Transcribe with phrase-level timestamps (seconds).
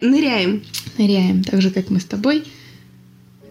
[0.00, 0.62] Ныряем.
[0.98, 2.44] Ныряем, так же, как мы с тобой.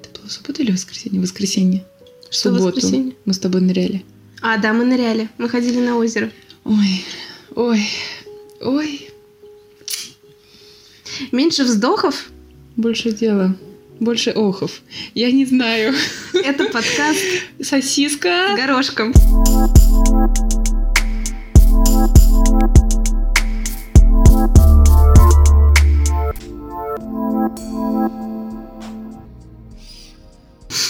[0.01, 1.21] Это было суббота или воскресенье?
[1.21, 1.85] Воскресенье.
[2.29, 3.13] В Что субботу воскресенье?
[3.25, 4.03] мы с тобой ныряли.
[4.41, 5.29] А, да, мы ныряли.
[5.37, 6.31] Мы ходили на озеро.
[6.63, 7.03] Ой,
[7.55, 7.89] ой,
[8.61, 9.09] ой.
[11.31, 12.29] Меньше вздохов.
[12.75, 13.55] Больше дела.
[13.99, 14.81] Больше охов.
[15.13, 15.93] Я не знаю.
[16.33, 17.19] Это подкаст
[17.61, 18.55] Сосиска.
[18.55, 19.13] горошком.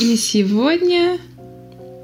[0.09, 1.19] И сегодня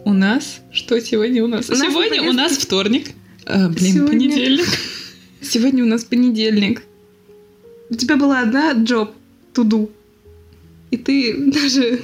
[0.04, 0.62] у нас...
[0.72, 1.72] Что сегодня у нас?
[1.72, 3.08] У нас сегодня у нас вторник.
[3.48, 4.68] А, блин, Сегодня- понедельник.
[5.41, 6.84] Сегодня у нас понедельник.
[7.90, 9.16] У тебя была одна джоб,
[9.54, 9.90] туду.
[10.91, 12.00] И ты даже...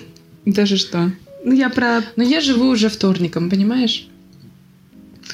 [0.47, 1.11] Даже что?
[1.45, 2.01] Ну, я про...
[2.15, 4.07] Но я живу уже вторником, понимаешь?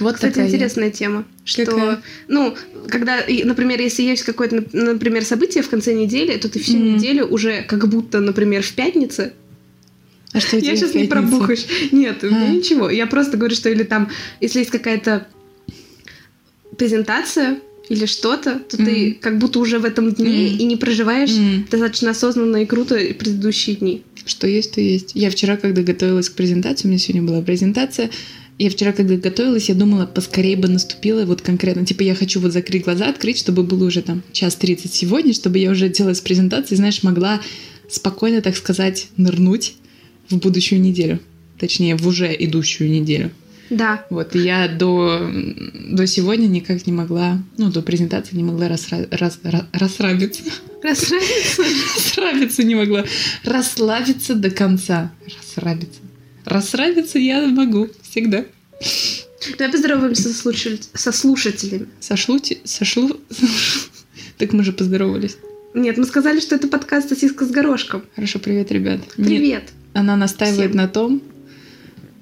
[0.02, 1.24] Вот Кстати, такая интересная тема.
[1.46, 2.02] Что, Какая?
[2.28, 2.58] ну,
[2.90, 6.96] когда, например, если есть какое-то, нап- например, событие в конце недели, то ты всю Мгм.
[6.98, 9.32] неделю уже как будто, например, в пятнице.
[10.38, 11.66] А что у тебя Я сейчас не пробухаешь.
[11.92, 12.90] Нет, у меня ничего.
[12.90, 14.10] Я просто говорю, что или там,
[14.42, 15.28] если есть какая-то
[16.78, 19.16] презентация или что-то, то ты Мгм.
[19.22, 20.58] как будто уже в этом дне Мгм.
[20.60, 24.04] и не проживаешь М, достаточно осознанно и круто предыдущие дни.
[24.26, 25.12] Что есть, то есть.
[25.16, 28.10] Я вчера, когда готовилась к презентации, у меня сегодня была презентация,
[28.60, 31.86] я вчера, когда готовилась, я думала, поскорее бы наступила вот конкретно.
[31.86, 35.60] Типа, я хочу вот закрыть глаза, открыть, чтобы было уже там час тридцать сегодня, чтобы
[35.60, 37.40] я уже делала с презентацией, знаешь, могла
[37.90, 39.76] спокойно, так сказать, нырнуть
[40.30, 41.20] в будущую неделю.
[41.60, 43.32] Точнее, в уже идущую неделю.
[43.70, 44.06] Да.
[44.10, 45.30] Вот, и я до,
[45.90, 50.44] до сегодня никак не могла, ну, до презентации не могла расра- рас- ра- расслабиться.
[50.82, 51.64] Расслабиться.
[51.96, 53.04] Расслабиться не могла.
[53.44, 55.12] Расслабиться до конца.
[55.38, 56.00] Расслабиться.
[56.46, 58.46] Расслабиться я могу всегда.
[59.58, 61.88] Давай поздороваемся со, слушатель- со слушателями.
[62.00, 62.40] Сошлу...
[62.40, 63.18] те- Сошлу...
[64.38, 65.38] Так мы же поздоровались.
[65.74, 68.04] Нет, мы сказали, что это подкаст «Сосиска с горошком».
[68.16, 69.02] Хорошо, привет, ребят.
[69.16, 69.70] Привет.
[69.98, 70.78] Она настаивает Всем.
[70.78, 71.22] на том,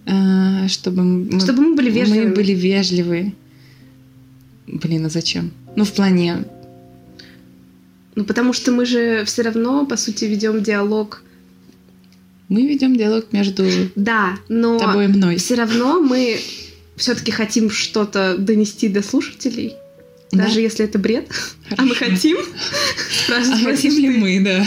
[0.06, 2.30] э, чтобы мы, Чтобы мы были вежливыми.
[2.30, 3.34] мы были вежливы.
[4.68, 5.52] Блин, а зачем?
[5.76, 6.46] Ну, в плане...
[8.16, 11.22] Ну, потому что мы же все равно, по сути, ведем диалог.
[12.48, 15.36] Мы ведем диалог между Да, но тобой и мной.
[15.36, 16.40] все равно мы
[16.96, 19.74] все-таки хотим что-то донести до слушателей.
[20.32, 20.46] Да?
[20.46, 21.28] Даже если это бред.
[21.78, 22.12] А мы Хорошо.
[22.16, 22.38] хотим.
[23.30, 24.66] А хотим ли мы, да.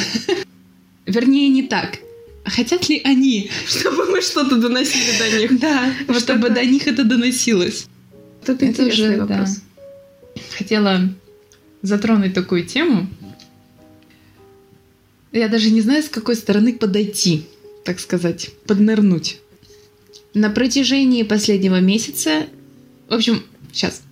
[1.07, 1.99] Вернее, не так.
[2.49, 3.51] Хотят ли они?
[3.67, 5.61] Чтобы мы что-то доносили до них.
[5.61, 7.87] Да, Вот чтобы это- до них это доносилось.
[8.43, 9.49] Это Это интересный уже, вопрос.
[9.57, 10.43] да.
[10.57, 11.01] Хотела
[11.83, 13.09] затронуть такую тему.
[15.33, 17.47] Я даже не знаю, с какой стороны подойти,
[17.85, 19.39] так сказать, поднырнуть.
[20.35, 22.47] На протяжении последнего месяца,
[23.09, 23.43] в общем,
[23.73, 24.03] сейчас,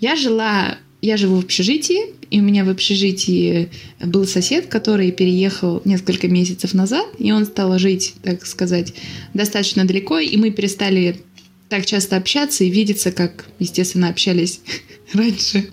[0.00, 3.68] я жила, я живу в общежитии, и у меня в общежитии
[4.00, 8.94] был сосед, который переехал несколько месяцев назад, и он стал жить, так сказать,
[9.34, 11.20] достаточно далеко, и мы перестали
[11.68, 14.60] так часто общаться и видеться, как, естественно, общались
[15.12, 15.68] раньше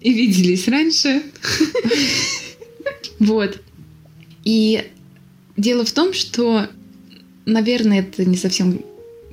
[0.00, 1.22] и виделись раньше.
[3.18, 3.60] Вот.
[4.44, 4.82] И
[5.58, 6.68] дело в том, что,
[7.44, 8.80] наверное, это не совсем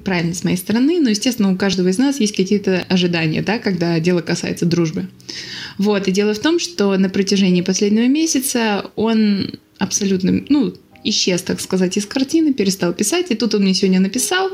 [0.08, 4.00] правильно с моей стороны, но, естественно, у каждого из нас есть какие-то ожидания, да, когда
[4.00, 5.10] дело касается дружбы.
[5.78, 10.74] Вот, и дело в том, что на протяжении последнего месяца он абсолютно, ну,
[11.04, 14.50] исчез, так сказать, из картины, перестал писать, и тут он мне сегодня написал,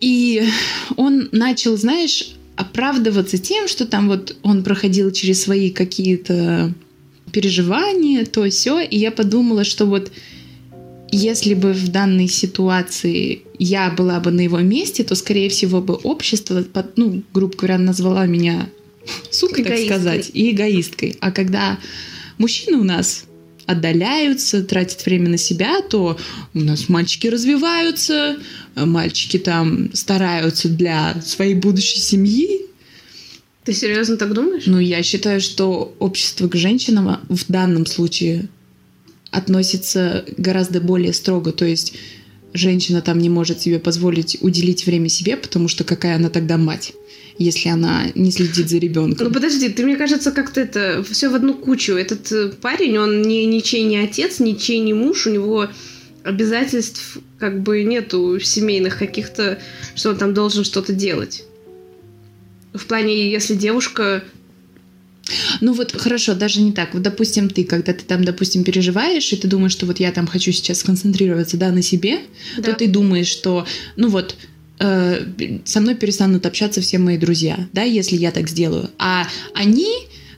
[0.00, 0.44] и
[0.96, 6.72] он начал, знаешь, оправдываться тем, что там вот он проходил через свои какие-то
[7.32, 10.10] переживания, то все, и я подумала, что вот
[11.12, 15.94] если бы в данной ситуации я была бы на его месте, то, скорее всего, бы
[15.94, 16.64] общество,
[16.96, 18.68] ну, грубо говоря, назвала меня
[19.30, 19.86] сукой, так Эгоисткой.
[19.86, 21.16] сказать, и эгоисткой.
[21.20, 21.78] А когда
[22.38, 23.24] мужчины у нас
[23.66, 26.16] отдаляются, тратят время на себя, то
[26.54, 28.36] у нас мальчики развиваются,
[28.74, 32.62] мальчики там стараются для своей будущей семьи.
[33.64, 34.64] Ты серьезно так думаешь?
[34.66, 38.48] Ну, я считаю, что общество к женщинам в данном случае
[39.36, 41.52] относится гораздо более строго.
[41.52, 41.94] То есть
[42.54, 46.94] женщина там не может себе позволить уделить время себе, потому что какая она тогда мать,
[47.38, 49.32] если она не следит за Ну ребенком.
[49.32, 51.92] подожди, ты мне кажется, как-то это все в одну кучу.
[51.92, 55.68] Этот э, парень, он не ничей не отец, ничей не муж, у него
[56.24, 59.58] обязательств как бы нету семейных каких-то,
[59.94, 61.44] что он там должен что-то делать.
[62.72, 64.24] В плане, если девушка...
[65.60, 66.94] Ну вот хорошо, даже не так.
[66.94, 70.26] Вот, допустим, ты, когда ты там, допустим, переживаешь, и ты думаешь, что вот я там
[70.26, 72.20] хочу сейчас сконцентрироваться, да, на себе,
[72.56, 72.62] Да.
[72.62, 73.66] то ты думаешь, что,
[73.96, 74.36] ну вот,
[74.78, 75.26] э,
[75.64, 78.90] со мной перестанут общаться все мои друзья, да, если я так сделаю.
[78.98, 79.88] А они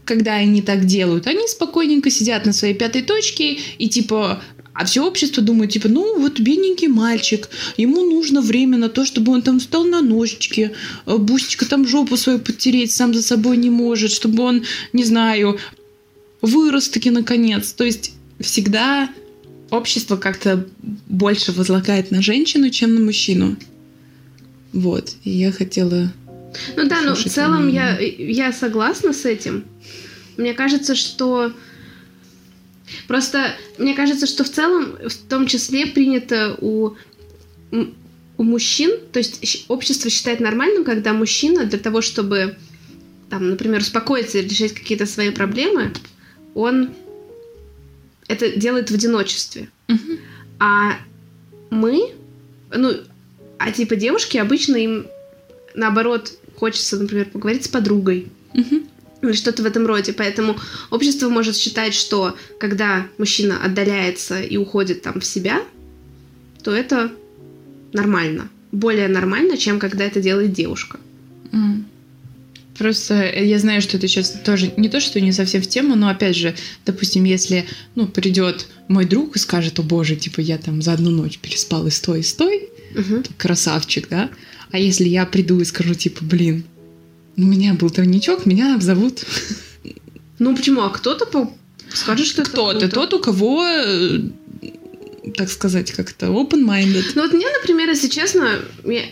[0.04, 4.42] когда они так делают, они спокойненько сидят на своей пятой точке и типа
[4.78, 9.32] а все общество думает, типа, ну вот бедненький мальчик, ему нужно время на то, чтобы
[9.32, 10.70] он там встал на ножички,
[11.04, 15.58] э, бустика там жопу свою подтереть, сам за собой не может, чтобы он, не знаю,
[16.42, 17.72] вырос таки наконец.
[17.72, 19.08] То есть всегда
[19.70, 20.64] общество как-то
[21.08, 23.56] больше возлагает на женщину, чем на мужчину.
[24.72, 25.16] Вот.
[25.24, 26.12] И я хотела...
[26.76, 29.64] Ну да, но в целом я, я согласна с этим.
[30.36, 31.52] Мне кажется, что...
[33.06, 36.92] Просто мне кажется, что в целом, в том числе, принято у,
[37.70, 42.56] у мужчин, то есть общество считает нормальным, когда мужчина для того, чтобы,
[43.30, 45.92] там, например, успокоиться и решать какие-то свои проблемы,
[46.54, 46.90] он
[48.28, 49.68] это делает в одиночестве.
[49.88, 50.18] Мгм.
[50.58, 50.98] А
[51.70, 52.12] мы,
[52.74, 52.92] ну,
[53.58, 55.06] а типа девушки обычно им
[55.74, 58.88] наоборот хочется, например, поговорить с подругой Мгм.
[59.22, 60.12] Или что-то в этом роде.
[60.12, 60.56] Поэтому
[60.90, 65.62] общество может считать, что когда мужчина отдаляется и уходит там в себя,
[66.62, 67.10] то это
[67.92, 68.48] нормально.
[68.72, 70.98] Более нормально, чем когда это делает девушка.
[71.52, 71.86] М.
[72.76, 76.08] Просто я знаю, что это сейчас тоже не то, что не совсем в тему, но
[76.08, 76.54] опять же,
[76.86, 77.66] допустим, если
[77.96, 81.86] ну, придет мой друг и скажет, о боже, типа я там за одну ночь переспал
[81.88, 83.24] и стой, и стой, Мгм.
[83.36, 84.30] красавчик, да?
[84.70, 86.62] А если я приду и скажу, типа, блин,
[87.38, 89.24] у меня был тройничок, меня обзовут
[90.38, 90.82] Ну почему?
[90.82, 91.52] А кто-то по-
[91.92, 94.20] скажет, что это кто-то, тот, у кого, э,
[95.34, 97.04] так сказать, как-то open-minded.
[97.14, 99.02] Ну вот мне, например, если честно, я,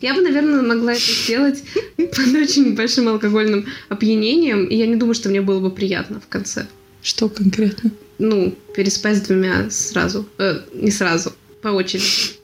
[0.00, 1.62] я бы, наверное, могла это сделать
[1.96, 6.28] под очень большим алкогольным опьянением, и я не думаю, что мне было бы приятно в
[6.28, 6.66] конце.
[7.02, 7.90] Что конкретно?
[8.18, 10.26] Ну, переспать с двумя сразу.
[10.38, 12.38] Э, не сразу, по очереди.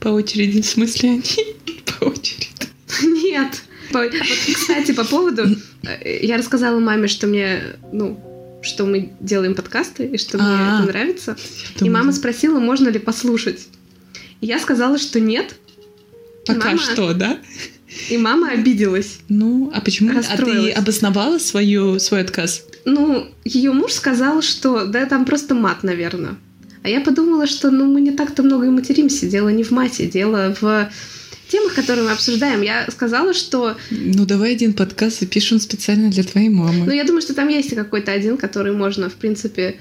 [0.00, 1.22] По очереди, в смысле они?
[1.98, 2.49] По очереди.
[3.24, 3.62] Нет.
[3.92, 4.12] Вот,
[4.54, 5.56] кстати, по поводу...
[5.82, 7.62] э, Я рассказала маме, что мне,
[7.92, 8.20] ну,
[8.62, 10.78] что мы делаем подкасты, и что мне А.
[10.78, 11.36] это нравится.
[11.80, 13.66] И мама спросила, можно ли послушать.
[14.40, 15.54] И я сказала, что нет.
[16.46, 17.38] Пока мама- что, да?
[18.08, 19.18] И мама обиделась.
[19.28, 20.10] Ну, а почему?
[20.16, 22.62] А ты обосновала свою, свой отказ?
[22.84, 26.36] Ну, ее муж сказал, что да, там просто мат, наверное.
[26.82, 29.26] А я подумала, что ну мы не так-то много и материмся.
[29.26, 30.88] Дело не в мате, дело в
[31.50, 32.62] темах, которые мы обсуждаем.
[32.62, 33.76] Я сказала, что...
[33.90, 36.86] Ну, давай один подкаст запишем специально для твоей мамы.
[36.86, 39.76] Ну, я думаю, что там есть какой-то один, который можно, в принципе...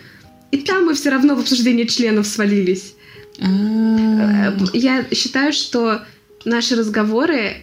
[0.51, 2.95] И там мы все равно в обсуждение членов свалились.
[3.39, 6.01] А, Я считаю, что
[6.44, 7.57] наши разговоры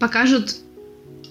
[0.00, 0.56] покажут...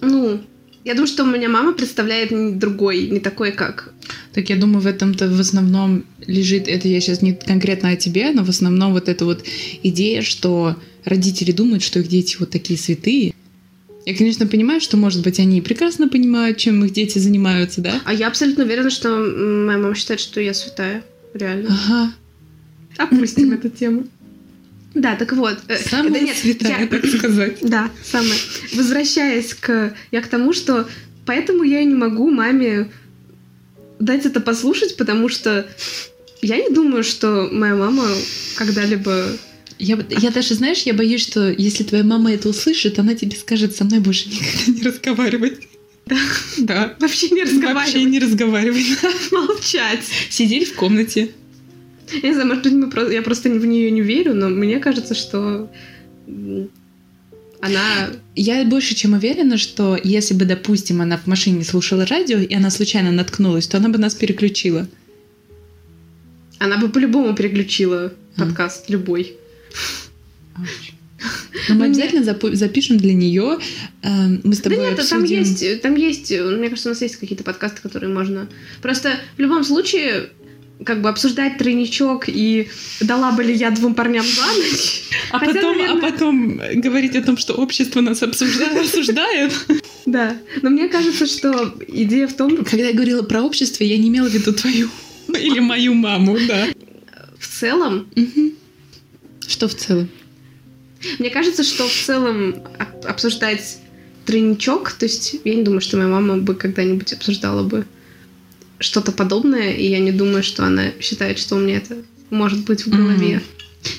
[0.00, 0.40] Ну,
[0.84, 3.92] я думаю, что у меня мама представляет не другой, не такой, как
[4.32, 8.32] Так я думаю, в этом-то в основном лежит, это я сейчас не конкретно о тебе,
[8.32, 9.44] но в основном вот эта вот
[9.82, 13.34] идея, что родители думают, что их дети вот такие святые.
[14.04, 18.00] Я, конечно, понимаю, что, может быть, они прекрасно понимают, чем их дети занимаются, да?
[18.04, 21.04] А я абсолютно уверена, что моя мама считает, что я святая.
[21.34, 21.68] Реально.
[21.70, 22.12] Ага.
[22.98, 24.06] Опустим эту тему.
[24.94, 25.58] Да, так вот.
[25.68, 27.58] э, Самая да нет, святая, я- так сказать.
[27.62, 28.34] Да, самое.
[28.74, 29.94] Возвращаясь к...
[30.10, 30.86] Я к тому, что
[31.24, 32.90] поэтому я и не могу маме
[34.00, 35.66] дать это послушать, потому что
[36.42, 38.04] я не думаю, что моя мама
[38.56, 39.28] когда-либо...
[39.78, 43.74] Я, я даже, знаешь, я боюсь, что если твоя мама это услышит, она тебе скажет
[43.76, 45.68] со мной больше никогда не разговаривать.
[46.06, 46.16] Да.
[46.58, 46.96] Да.
[47.00, 48.86] Вообще не Вообще разговаривать, не разговаривать.
[49.32, 50.00] молчать.
[50.30, 51.30] Сидели в комнате.
[52.22, 54.78] Я не знаю, может быть, мы про- я просто в нее не верю, но мне
[54.80, 55.70] кажется, что
[57.60, 58.10] она...
[58.34, 62.70] Я больше чем уверена, что если бы, допустим, она в машине слушала радио, и она
[62.70, 64.88] случайно наткнулась, то она бы нас переключила.
[66.58, 68.40] Она бы по-любому переключила А.
[68.40, 69.36] подкаст любой.
[71.68, 73.58] Но мы Ну, обязательно запу- запишем для нее.
[74.02, 75.38] Мы с Да тобой нет, там обсудим.
[75.40, 78.48] есть, там есть, мне кажется, у нас есть какие-то подкасты, которые можно...
[78.82, 80.30] Просто в любом случае,
[80.84, 82.68] как бы обсуждать тройничок и
[83.00, 85.04] дала бы ли я двум парням за ночь.
[85.30, 89.52] А Хотя, потом, наверное- а потом говорить о том, что общество нас обсуждает.
[90.06, 90.36] Да.
[90.62, 94.28] Но мне кажется, что идея в том, Когда я говорила про общество, я не имела
[94.28, 94.88] в виду твою
[95.28, 96.66] или мою маму, да.
[97.38, 98.08] в целом.
[99.62, 100.08] Что в целом?
[101.20, 103.78] мне кажется, что в целом об- обсуждать
[104.26, 107.86] тройничок, то есть я не думаю, что моя мама бы когда-нибудь обсуждала бы
[108.80, 111.98] что-то подобное, и я не думаю, что она считает, что у меня это
[112.30, 113.36] может быть в голове.
[113.36, 113.42] Мгм.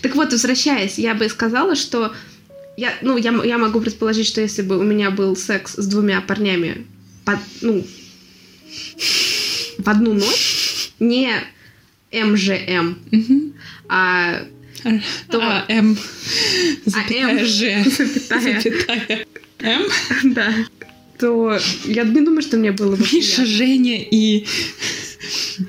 [0.01, 2.13] Так вот, возвращаясь, я бы сказала, что
[2.75, 6.19] я, ну, я, я могу предположить, что если бы у меня был секс с двумя
[6.19, 6.85] парнями,
[7.23, 7.85] под- ну,
[9.77, 11.29] в одну ночь, не
[12.11, 13.53] МЖМ, Мгм.
[13.87, 14.43] а
[15.29, 15.97] То- А, М.
[16.85, 17.45] Запятая.
[17.45, 17.83] Ж.
[17.85, 19.25] запятая, Запятая.
[19.59, 19.83] М.
[20.33, 20.53] да,
[21.19, 23.45] то я не думаю, что мне было бы Миша.
[23.45, 24.45] Женя и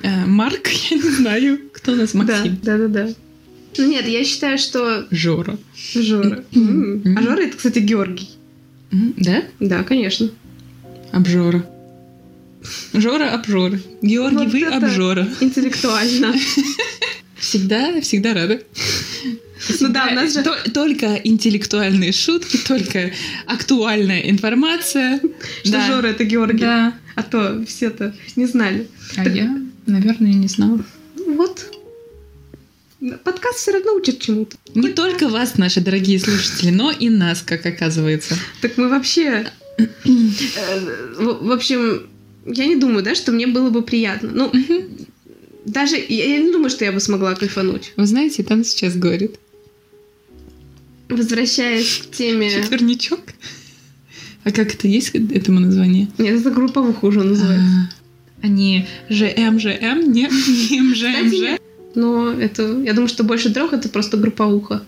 [0.03, 2.59] э, Марк, я не знаю, кто у нас Да, Максим.
[2.63, 3.09] да, да, да.
[3.77, 5.59] Ну, Нет, я считаю, что Жора.
[5.95, 6.45] Жора.
[6.55, 8.31] А Жора это, кстати, Георгий.
[8.91, 9.43] Да?
[9.61, 10.31] Да, конечно.
[11.13, 11.65] Обжора.
[12.93, 13.79] Жора обжора.
[14.01, 15.29] Георгий, Вот вы обжора.
[15.41, 16.35] Интеллектуально.
[17.39, 18.63] Всегда, всегда рада.
[19.81, 20.43] Ну да, у нас же...
[20.43, 23.11] То- Только интеллектуальные шутки, только
[23.47, 25.21] актуальная информация.
[25.63, 25.87] Что Да.
[25.87, 26.61] Жора это Георгий.
[26.61, 26.95] Да.
[27.15, 28.89] А то все-то не знали.
[29.17, 29.57] А Так- я,
[29.87, 30.85] наверное, не знала.
[31.27, 31.71] Вот.
[33.23, 34.57] Подкаст все равно учит чему-то.
[34.75, 38.35] Не только вас, наши дорогие слушатели, но и нас, как оказывается.
[38.63, 39.47] Так мы вообще...
[39.79, 39.85] э,
[41.19, 42.07] В общем,
[42.47, 44.31] я не думаю, да, что мне было бы приятно.
[44.33, 44.53] Ну,
[45.67, 47.93] даже я я не думаю, что я бы смогла кайфануть.
[47.97, 49.37] Вы знаете, там сейчас говорит.
[51.09, 52.51] Возвращаясь к теме...
[52.51, 53.21] Четверничок.
[54.45, 56.09] А как это есть этому название?
[56.19, 57.91] Нет, это групповуха уже называется.
[58.43, 60.29] А, Они ЖМ, ЖМ, не
[60.81, 61.59] МЖ, Кстати.
[61.95, 62.81] Но это...
[62.85, 64.83] Я думаю, что больше трех это просто групповуха.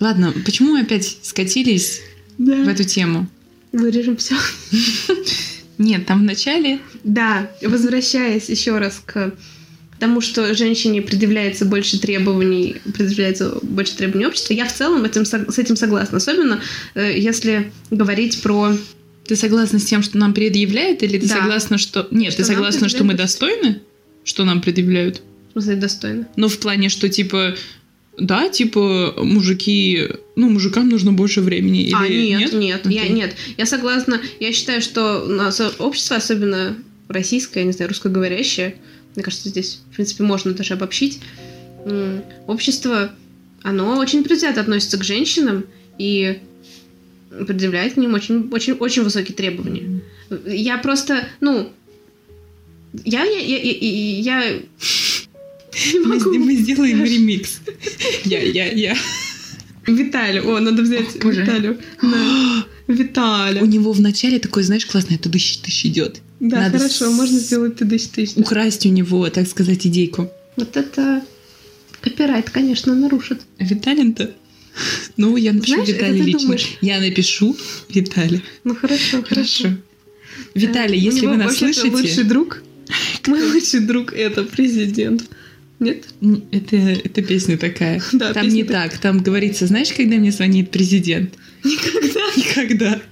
[0.00, 2.00] Ладно, почему мы опять скатились
[2.38, 2.70] в Да.
[2.70, 3.26] эту тему?
[3.72, 4.36] Вырежем все.
[5.78, 9.32] Нет, там в начале Да, возвращаясь еще раз к
[9.98, 15.58] тому, что женщине предъявляется больше требований, предъявляется больше требований общества, я в целом этим, с
[15.58, 16.18] этим согласна.
[16.18, 16.60] Особенно
[16.94, 18.76] э, если говорить про...
[19.26, 21.36] Ты согласна с тем, что нам предъявляют, или ты Да.
[21.36, 22.06] согласна, что...
[22.10, 23.80] Нет, Что ты согласна, что мы достойны?
[24.24, 25.22] Что нам предъявляют?
[25.48, 26.28] В смысле, достойно.
[26.36, 27.54] Ну, в плане, что, типа...
[28.18, 30.08] Да, типа, мужики...
[30.36, 31.90] Ну, мужикам нужно больше времени.
[31.94, 33.12] а, или нет, нет, я, Окей.
[33.14, 33.34] нет.
[33.56, 34.20] Я согласна.
[34.40, 36.76] Я считаю, что у нас общество, особенно
[37.08, 38.76] российское, я не знаю, русскоговорящее,
[39.14, 41.20] мне кажется, здесь, в принципе, можно даже обобщить,
[42.46, 43.12] общество,
[43.62, 45.66] оно очень предвзято относится к женщинам
[45.98, 46.40] и
[47.46, 50.00] предъявляет к ним очень, очень, очень высокие требования.
[50.46, 51.70] Я просто, ну,
[53.04, 54.60] я, я, я, я, я
[55.94, 56.38] Мы, могу.
[56.38, 57.60] мы сделаем ремикс.
[58.24, 58.96] Я, я, я.
[59.86, 61.28] Виталю, о, надо взять О.
[61.28, 61.78] Виталю.
[63.62, 66.20] У него в начале такой, знаешь, классный тыщ-тыщ идет.
[66.46, 68.36] Да, Надо хорошо, с- можно сделать тысяч.
[68.36, 70.30] Украсть у него, так сказать, идейку.
[70.56, 71.22] Вот это
[72.02, 73.40] копирайт, конечно, нарушит.
[73.58, 74.30] Виталин-то?
[75.16, 76.40] Ну, я напишу Знаешь, это Виталий ты лично.
[76.42, 76.68] думаешь.
[76.82, 77.56] Я напишу
[77.88, 78.42] Виталий.
[78.64, 79.68] Ну хорошо, хорошо.
[80.54, 81.90] Виталий, Э, у если вы нас слышите...
[81.90, 82.62] лучший друг.
[83.26, 85.24] Мой лучший друг это президент.
[85.80, 86.04] Нет?
[86.50, 88.02] Это, это песня такая.
[88.12, 88.90] Да, там песня не такая.
[88.90, 88.98] так.
[88.98, 91.32] Там говорится, знаешь, когда мне звонит президент?
[91.64, 92.20] Никогда.
[92.36, 93.02] Никогда.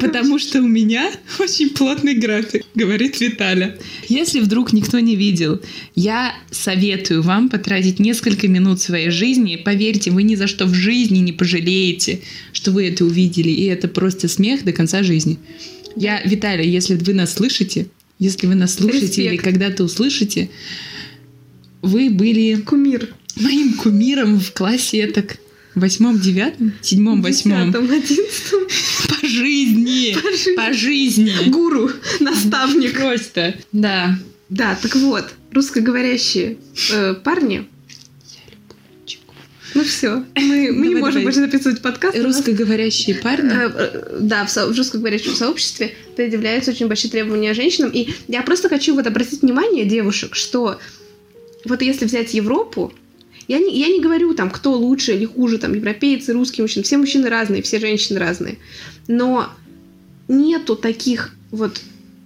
[0.00, 3.78] Потому что у меня очень плотный график, говорит Виталя.
[4.08, 5.60] Если вдруг никто не видел,
[5.94, 9.56] я советую вам потратить несколько минут своей жизни.
[9.56, 12.20] Поверьте, вы ни за что в жизни не пожалеете,
[12.52, 13.50] что вы это увидели.
[13.50, 15.38] И это просто смех до конца жизни.
[15.96, 17.86] Я, Виталий, если вы нас слышите,
[18.18, 19.44] если вы нас слушаете или Респект.
[19.44, 20.50] когда-то услышите,
[21.82, 23.14] вы были Кумир.
[23.36, 25.38] моим кумиром в классе так
[25.78, 27.68] восьмом, девятом, седьмом, восьмом.
[27.70, 28.66] Одиннадцатом.
[29.08, 30.14] По жизни.
[30.14, 30.56] По жизни.
[30.56, 31.50] По жизни.
[31.50, 32.96] Гуру, наставник.
[32.98, 33.54] Просто.
[33.72, 34.18] Да.
[34.48, 36.56] Да, так вот, русскоговорящие
[36.92, 37.66] э, парни.
[39.74, 41.24] Ну все, мы, мы не можем давай.
[41.24, 42.16] больше записывать подкаст.
[42.16, 43.50] нас Русскоговорящие парни.
[43.50, 47.90] Э, э, Да, в, со- в русскоговорящем сообществе предъявляются очень большие требования женщинам.
[47.92, 50.80] И я просто хочу вот обратить внимание девушек, что
[51.66, 52.94] вот если взять Европу,
[53.48, 56.98] я не, я не говорю там, кто лучше или хуже, там, европейцы, русские мужчины, все
[56.98, 58.58] мужчины разные, все женщины разные.
[59.08, 59.48] Но
[60.28, 61.80] нету таких вот,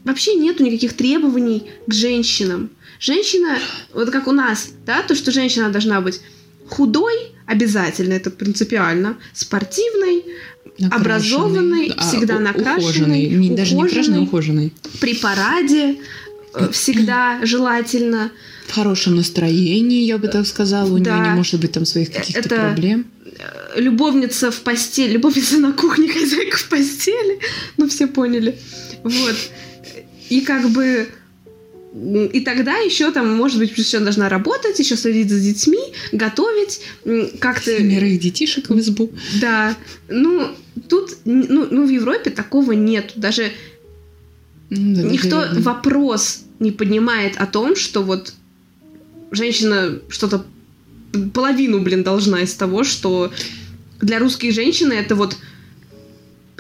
[0.05, 2.71] вообще нету никаких требований к женщинам.
[3.01, 3.59] Женщина,
[3.95, 6.21] вот как у нас, да, то, что женщина должна быть
[6.69, 7.15] худой,
[7.47, 10.25] обязательно, это принципиально, спортивной,
[10.91, 13.27] образованный, всегда накрашенный, ухоженный.
[13.29, 14.73] Не- Даже не накрашенный, а ухоженный.
[15.01, 15.97] при параде
[16.73, 18.31] всегда желательно.
[18.67, 20.91] В хорошем настроении, я бы так сказала.
[20.93, 21.19] У Да.
[21.19, 23.07] нее не может быть там своих каких-то проблем.
[23.39, 27.39] Э, Любовница в постели, любовница на кухне, хозяйка в постели.
[27.77, 28.59] Ну, все поняли.
[29.03, 29.37] Вот.
[30.29, 31.09] И как бы...
[32.33, 35.79] И тогда еще там, может быть, плюс еще должна работать, еще следить за детьми,
[36.13, 36.81] готовить,
[37.39, 37.77] как-то...
[37.77, 39.11] Семерых детишек в избу.
[39.43, 39.77] Да.
[40.09, 40.49] Ну,
[40.89, 43.13] тут, ну, ну, в Европе такого нет.
[43.17, 43.53] Даже
[44.73, 45.63] да, Никто наверное.
[45.63, 48.33] вопрос не поднимает о том, что вот
[49.31, 50.47] женщина что-то
[51.35, 53.31] половину, блин, должна из того, что
[54.01, 55.37] для русской женщины это вот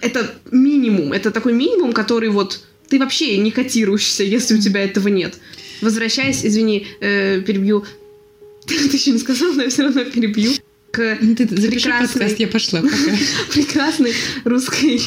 [0.02, 5.08] это минимум, это такой минимум, который вот ты вообще не котируешься, если у тебя этого
[5.08, 5.38] нет.
[5.80, 7.86] Возвращаясь, извини, э, перебью.
[8.66, 10.52] Ты еще не сказала, но я все равно перебью.
[10.92, 12.20] К Ну, Ты запиши Прекрасный.
[12.20, 12.82] подкаст, я пошла.
[13.52, 14.12] Прекрасной
[14.44, 15.00] русской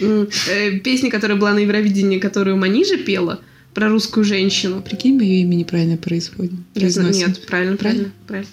[0.00, 3.40] э, песне, которая была на Евровидении, которую Манижа пела
[3.74, 4.82] про русскую женщину.
[4.82, 6.52] Прикинь, мое имя неправильно происходит.
[6.74, 8.50] Нет, правильно, правильно, правильно.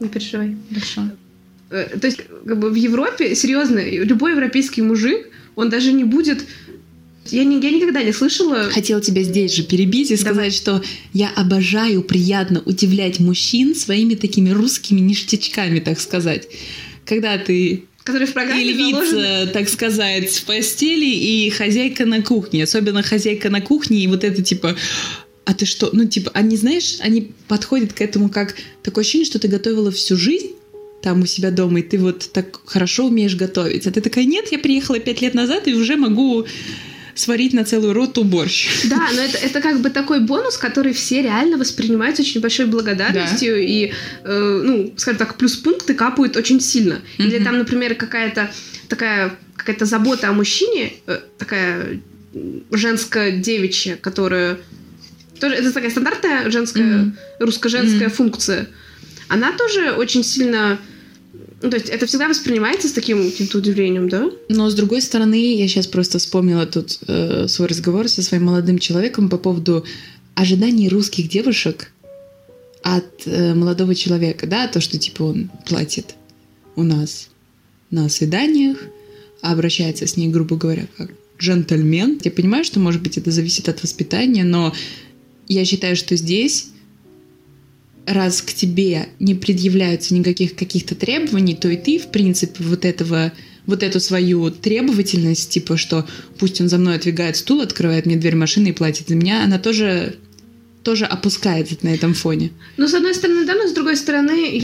[0.00, 0.56] Не переживай.
[0.70, 1.10] Хорошо.
[1.70, 6.46] Э, То есть, как бы в Европе, серьезно, любой европейский мужик, он даже не будет...
[7.32, 8.70] Я, не, я никогда не слышала...
[8.70, 10.82] Хотела тебя здесь же перебить и сказать, Давай.
[10.82, 16.48] что я обожаю приятно удивлять мужчин своими такими русскими ништячками, так сказать.
[17.04, 19.18] Когда ты Которые в и программе заложены.
[19.18, 22.64] львица, так сказать, в постели, и хозяйка на кухне.
[22.64, 24.76] Особенно хозяйка на кухне, и вот это типа...
[25.44, 25.90] А ты что?
[25.92, 28.56] Ну, типа, они, знаешь, они подходят к этому как...
[28.82, 30.56] Такое ощущение, что ты готовила всю жизнь
[31.02, 33.86] там у себя дома, и ты вот так хорошо умеешь готовить.
[33.86, 36.46] А ты такая, нет, я приехала пять лет назад и уже могу
[37.16, 38.68] сварить на целую роту борщ.
[38.84, 42.66] Да, но это, это как бы такой бонус, который все реально воспринимают с очень большой
[42.66, 43.92] благодарностью, и,
[44.24, 47.00] э, ну, скажем так, плюс пункты капают очень сильно.
[47.18, 47.44] Или Мгм.
[47.44, 48.50] там, например, какая-то
[48.88, 52.00] такая какая-то забота о мужчине, э, такая
[52.34, 54.58] м, женско-девичья, которая...
[55.40, 57.16] Тоже, это такая стандартная женская, Мгм.
[57.40, 58.10] русско-женская Мгм.
[58.14, 58.66] функция.
[59.28, 60.78] Она тоже очень сильно...
[61.62, 64.30] Ну, то есть это всегда воспринимается с таким каким-то удивлением, да?
[64.48, 68.78] Но с другой стороны, я сейчас просто вспомнила тут э, свой разговор со своим молодым
[68.78, 69.84] человеком по поводу
[70.34, 71.92] ожиданий русских девушек
[72.82, 76.14] от э, молодого человека, да, то, что типа он платит
[76.76, 77.30] у нас
[77.90, 78.78] на свиданиях,
[79.40, 82.20] а обращается с ней, грубо говоря, как джентльмен.
[82.22, 84.74] Я понимаю, что, может быть, это зависит от воспитания, но
[85.48, 86.68] я считаю, что здесь
[88.06, 93.32] раз к тебе не предъявляются никаких каких-то требований, то и ты, в принципе, вот этого
[93.66, 96.06] вот эту свою требовательность, типа, что
[96.38, 99.58] пусть он за мной отвигает стул, открывает мне дверь машины и платит за меня, она
[99.58, 100.16] тоже,
[100.84, 102.52] тоже опускается на этом фоне.
[102.76, 104.62] Ну, с одной стороны, да, но с другой стороны,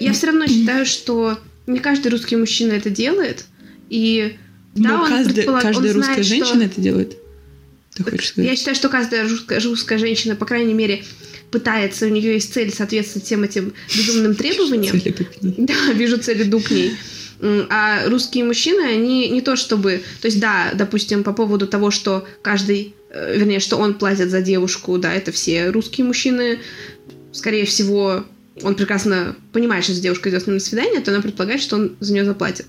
[0.00, 3.44] я все равно считаю, что не каждый русский мужчина это делает.
[3.88, 4.34] И
[4.74, 7.16] да, Но он предполаг- каждая он русская знает, что- женщина это делает.
[7.94, 8.50] Ты хочешь сказать?
[8.50, 11.04] Я считаю, что каждая русская, русская женщина, по крайней мере,
[11.50, 15.00] пытается, у нее есть цель соответствовать всем этим безумным требованиям.
[15.00, 15.14] Цели?
[15.42, 16.94] Да, вижу цель, иду к ней.
[17.40, 20.02] М, А русские мужчины, они не то чтобы...
[20.20, 22.94] То есть, да, допустим, по поводу того, что каждый...
[23.10, 26.58] э, Вернее, что он платит за девушку, да, это все русские мужчины.
[27.32, 28.24] Скорее всего,
[28.62, 31.76] он прекрасно понимает, что если девушка идет с ним на свидание, то она предполагает, что
[31.76, 32.66] он за нее заплатит.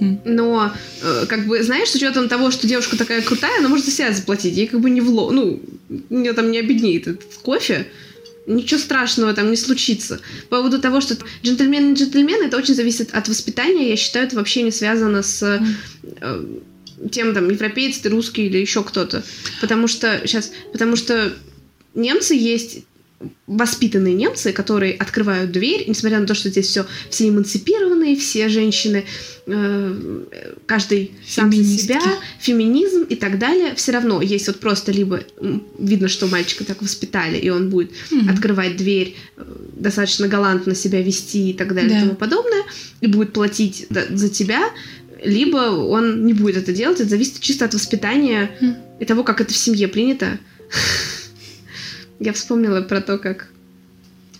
[0.00, 3.92] Но, э, как бы, знаешь, с учетом того, что девушка такая крутая, она может за
[3.92, 4.56] себя заплатить.
[4.56, 5.30] Ей как бы не вло...
[5.30, 5.60] Ну,
[6.10, 7.86] ее там не обеднеет этот кофе.
[8.46, 10.20] Ничего страшного там не случится.
[10.48, 13.90] По поводу того, что джентльмен не джентльмен, это очень зависит от воспитания.
[13.90, 15.42] Я считаю, это вообще не связано с
[16.02, 16.44] э,
[17.10, 19.22] тем, там, европеец ты, русский или еще кто-то.
[19.60, 21.32] Потому что сейчас, потому что
[21.94, 22.84] немцы есть
[23.48, 29.04] воспитанные немцы, которые открывают дверь, несмотря на то, что здесь все все эмансипированные, все женщины,
[29.46, 30.24] э,
[30.66, 32.00] каждый сам за себя,
[32.38, 35.20] феминизм и так далее, все равно есть вот просто либо
[35.78, 38.28] видно, что мальчика так воспитали, и он будет Мгм.
[38.30, 39.42] открывать дверь, э,
[39.76, 41.96] достаточно галантно себя вести и так далее Да.
[41.98, 42.62] и тому подобное,
[43.00, 44.70] и будет платить за тебя,
[45.24, 47.00] либо он не будет это делать.
[47.00, 48.74] Это зависит чисто от воспитания Хм.
[49.00, 50.38] и того, как это в семье принято.
[52.20, 53.48] Я вспомнила про то, как...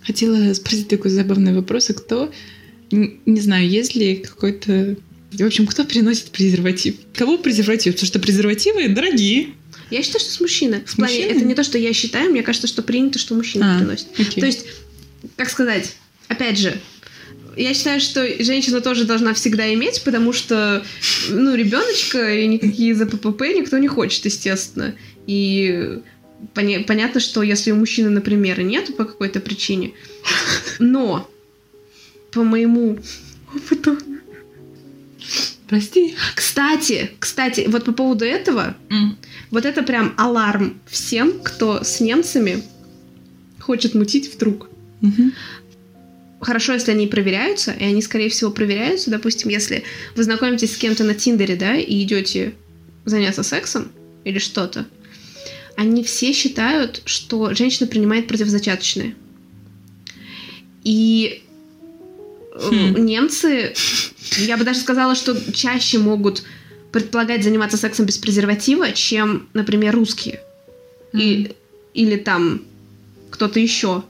[0.03, 2.33] Хотела спросить такой забавный вопрос, а кто,
[2.91, 4.97] н- не знаю, есть ли какой-то...
[5.33, 6.95] В общем, кто приносит презерватив?
[7.15, 7.93] Кого презерватив?
[7.95, 9.49] Потому что презервативы дорогие.
[9.91, 10.83] Я считаю, что с мужчины.
[10.87, 11.37] В С плане, мужчины?
[11.37, 14.07] это не то, что я считаю, мне кажется, что принято, что мужчина А, приносит.
[14.19, 14.41] окей.
[14.41, 14.65] То есть,
[15.37, 15.95] как сказать,
[16.29, 16.79] опять же,
[17.57, 20.83] я считаю, что женщина тоже должна всегда иметь, потому что,
[21.29, 24.95] ну, ребеночка и никакие за ППП никто не хочет, естественно.
[25.27, 25.99] И
[26.55, 29.93] поня- понятно, что если у мужчины, например, нету по какой-то причине,
[30.79, 31.29] но
[32.33, 32.99] по моему
[33.55, 33.99] опыту...
[35.69, 36.17] Прости.
[36.35, 38.75] Кстати, кстати, вот по поводу этого,
[39.51, 42.63] вот это прям аларм всем, кто с немцами
[43.59, 44.71] хочет мутить вдруг.
[45.03, 45.35] Мгм.
[46.41, 49.11] Хорошо, если они проверяются, и они, скорее всего, проверяются.
[49.11, 49.83] Допустим, если
[50.15, 52.55] вы знакомитесь с кем-то на Тиндере, да, и идете
[53.05, 53.91] заняться сексом
[54.25, 54.87] или что-то,
[55.79, 59.15] они все считают, что женщина принимает противозачаточные.
[60.83, 61.45] И
[62.53, 63.05] э, Хм.
[63.05, 63.75] немцы,
[64.39, 66.43] я бы даже сказала, что чаще могут
[66.91, 70.41] предполагать заниматься сексом без презерватива, чем, например, русские.
[71.13, 71.53] И,
[71.95, 72.63] или там
[73.31, 74.03] кто-то еще.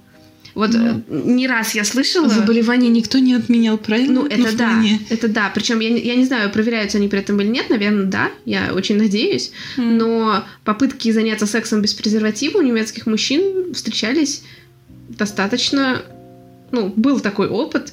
[0.59, 1.05] Вот Ну.
[1.09, 2.29] э, не раз я слышала.
[2.29, 4.23] Заболевание никто не отменял, правильно?
[4.23, 5.53] Ну, это да, это да.
[5.55, 8.73] Причем я, не- я не знаю, проверяются они при этом или нет, наверное, да, я
[8.75, 9.53] очень надеюсь.
[9.77, 9.99] М.
[9.99, 14.42] Но попытки заняться сексом без презерватива у немецких мужчин встречались
[15.09, 16.03] достаточно...
[16.73, 17.92] Ну, был такой опыт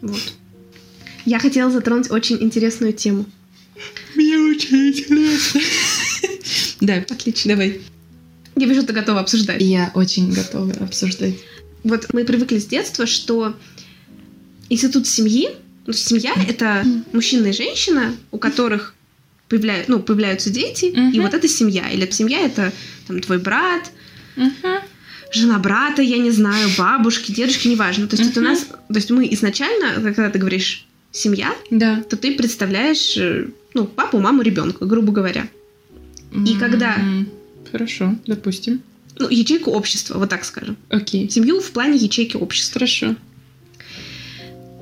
[0.00, 0.20] Вот.
[1.26, 3.24] Я хотела затронуть очень интересную тему.
[4.14, 5.60] Мне очень интересно.
[6.80, 7.48] Да, Отлично.
[7.54, 7.80] давай.
[8.56, 9.60] Я вижу, ты готова обсуждать.
[9.60, 11.34] Я очень готова обсуждать.
[11.84, 13.54] Вот мы привыкли с детства, что
[14.70, 15.48] институт семьи,
[15.86, 18.94] ну, семья— это мужчина и женщина, у которых
[19.48, 21.22] появляют, ну, появляются дети, и Мгм.
[21.22, 21.90] вот это семья.
[21.90, 22.72] Или семья— это
[23.06, 23.90] там, твой брат,
[24.36, 24.78] Мгм.
[25.30, 28.08] жена брата, я не знаю, бабушки, дедушки, неважно.
[28.08, 32.02] То есть это у нас, то есть мы изначально, когда ты говоришь семья, Да.
[32.08, 35.46] то ты представляешь, э, ну, папу, маму, ребенка, грубо говоря.
[36.46, 36.96] И когда-
[37.70, 38.80] Хорошо, допустим.
[39.18, 40.76] Ну, ячейку общества, вот так скажем.
[40.88, 41.30] Окей.
[41.30, 42.74] Семью в плане ячейки общества.
[42.80, 43.14] Хорошо.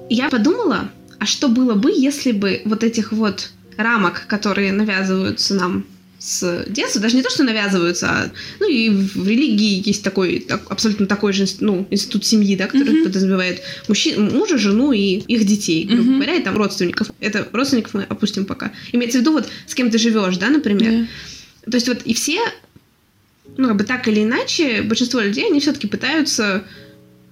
[0.08, 5.84] Я подумала, а что было бы, если бы вот этих вот рамок, которые навязываются нам
[6.18, 10.70] с детства, даже не то, что навязываются, а, ну и в религии есть такой, так-
[10.70, 13.04] абсолютно такой же, ну, институт семьи, да, который Мгм.
[13.04, 16.14] подразумевает мужчин, мужа, жену и их детей, грубо Мгм.
[16.20, 17.10] говоря, и там родственников.
[17.18, 18.70] Это родственников мы опустим пока.
[18.92, 21.08] Имеется в виду вот с кем ты живешь, да, например.
[21.66, 21.70] Да.
[21.72, 22.38] То есть вот и все,
[23.56, 26.64] ну, как бы так или иначе, большинство людей, они все-таки пытаются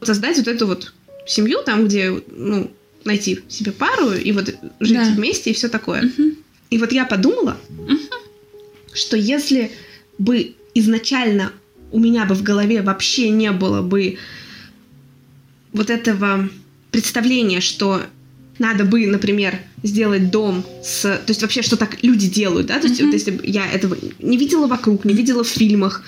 [0.02, 0.92] создать вот эту вот
[1.26, 2.70] семью, там, где, ну,
[3.04, 5.12] найти себе пару и вот жить Да.
[5.16, 6.02] вместе и все такое.
[6.02, 6.36] Мгм.
[6.70, 7.56] И вот я подумала,
[8.92, 9.70] что если
[10.18, 11.52] бы изначально
[11.92, 14.18] у меня бы в голове вообще не было бы
[15.72, 16.48] вот этого
[16.90, 18.02] представления, что
[18.58, 21.02] надо бы, например, сделать дом с...
[21.02, 22.78] То есть вообще, что так люди делают, да?
[22.78, 23.10] То есть Мгм.
[23.10, 26.02] вот если бы я этого не видела вокруг, не видела в фильмах,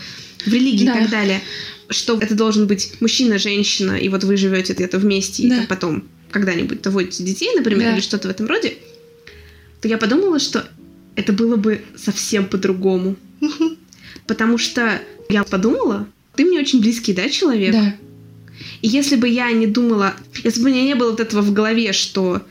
[0.44, 0.96] в религии Да.
[0.98, 1.40] и так далее,
[1.88, 5.57] что это должен быть мужчина, женщина, и вот вы живете где-то вместе, и Да.
[5.59, 7.92] там потом когда-нибудь заводите детей, например, Да.
[7.94, 8.74] или что-то в этом роде,
[9.81, 10.66] то я подумала, что
[11.16, 13.16] это было бы совсем по-другому.
[14.26, 17.72] Потому что я подумала, ты мне очень близкий, да, человек?
[17.72, 17.94] Да.
[18.82, 20.14] И если бы я не думала,
[20.44, 22.42] если бы у меня не было вот этого в голове, что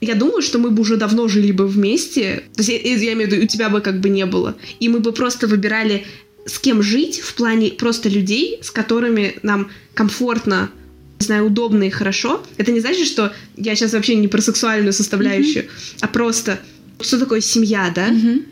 [0.00, 3.32] я думаю, что мы бы уже давно жили бы вместе, то есть я, имею в
[3.32, 6.06] виду, у тебя бы как бы не было, и мы бы просто выбирали,
[6.46, 10.70] с кем жить в плане просто людей, с которыми нам комфортно,
[11.18, 12.42] не знаю, удобно и хорошо.
[12.56, 15.66] Это не значит, что я сейчас вообще не про сексуальную составляющую,
[16.00, 16.60] а просто
[17.00, 18.08] что такое семья, да?
[18.08, 18.42] Мгм.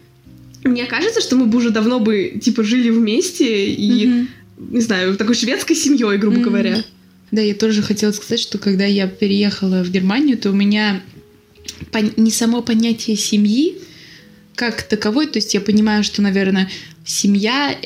[0.65, 4.29] Мне кажется, что мы бы уже давно бы типа жили вместе и Мгм.
[4.71, 6.45] не знаю, такой шведской семьей, грубо Мгм.
[6.45, 6.85] говоря.
[7.31, 11.03] Да, я тоже хотела сказать, что когда я переехала в Германию, то у меня
[12.17, 13.77] не само понятие семьи
[14.55, 16.69] как таковой, то есть я понимаю, что, наверное,
[17.05, 17.77] семья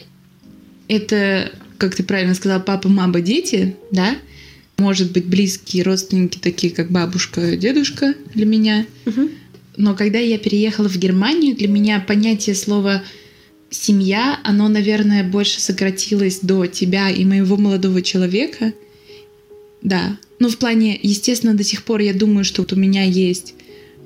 [0.88, 4.16] это, как ты правильно сказала, папа, мама, дети, да,
[4.78, 8.86] может быть, близкие родственники, такие как бабушка, дедушка для меня.
[9.04, 9.30] Мгм.
[9.76, 13.02] Но когда я переехала в Германию, для меня понятие слова
[13.70, 18.72] семья, оно, наверное, больше сократилось до тебя и моего молодого человека.
[19.82, 20.16] Да.
[20.38, 23.54] Ну, в плане, естественно, до сих пор я думаю, что вот у меня есть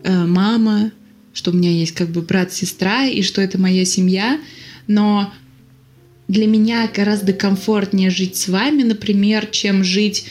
[0.04, 0.92] э, мама,
[1.32, 4.40] что у меня есть как бы брат, сестра, и что это моя семья.
[4.86, 5.32] Но
[6.28, 10.26] для меня гораздо комфортнее жить с вами, например, чем жить,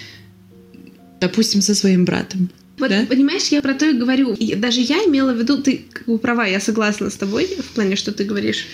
[1.21, 2.49] допустим, со своим братом.
[2.77, 3.05] Вот, Да?
[3.07, 4.33] понимаешь, я про то и говорю.
[4.33, 7.73] И даже я имела в виду, ты как бы права, я согласна с тобой в
[7.73, 8.65] плане, что ты говоришь.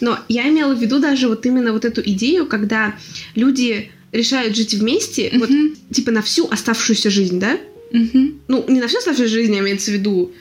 [0.00, 2.96] Но я имела в виду даже вот именно вот эту идею, когда
[3.36, 5.76] люди решают жить вместе, вот Мгм.
[5.92, 7.58] типа на всю оставшуюся жизнь, да?
[7.92, 8.40] Мгм.
[8.48, 10.32] Ну, не на всю оставшуюся жизнь, имеется в виду.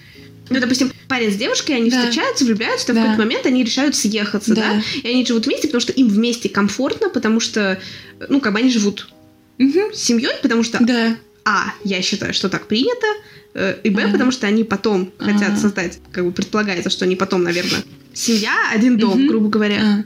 [0.49, 1.99] Ну, допустим, парень с девушкой, они Да.
[2.01, 3.01] встречаются, влюбляются, а в Да.
[3.01, 4.73] какой-то момент они решают съехаться, да.
[4.75, 4.81] Да.
[5.03, 7.79] И они живут вместе, потому что им вместе комфортно, потому что,
[8.29, 9.07] ну, как бы они живут
[9.57, 9.93] Мгм.
[9.93, 11.17] с семьей, потому что Да.
[11.45, 13.05] А, я считаю, что так принято,
[13.53, 17.43] э, и Б, потому что они потом хотят создать, как бы предполагается, что они потом,
[17.43, 20.05] наверное, семья, один дом, грубо говоря.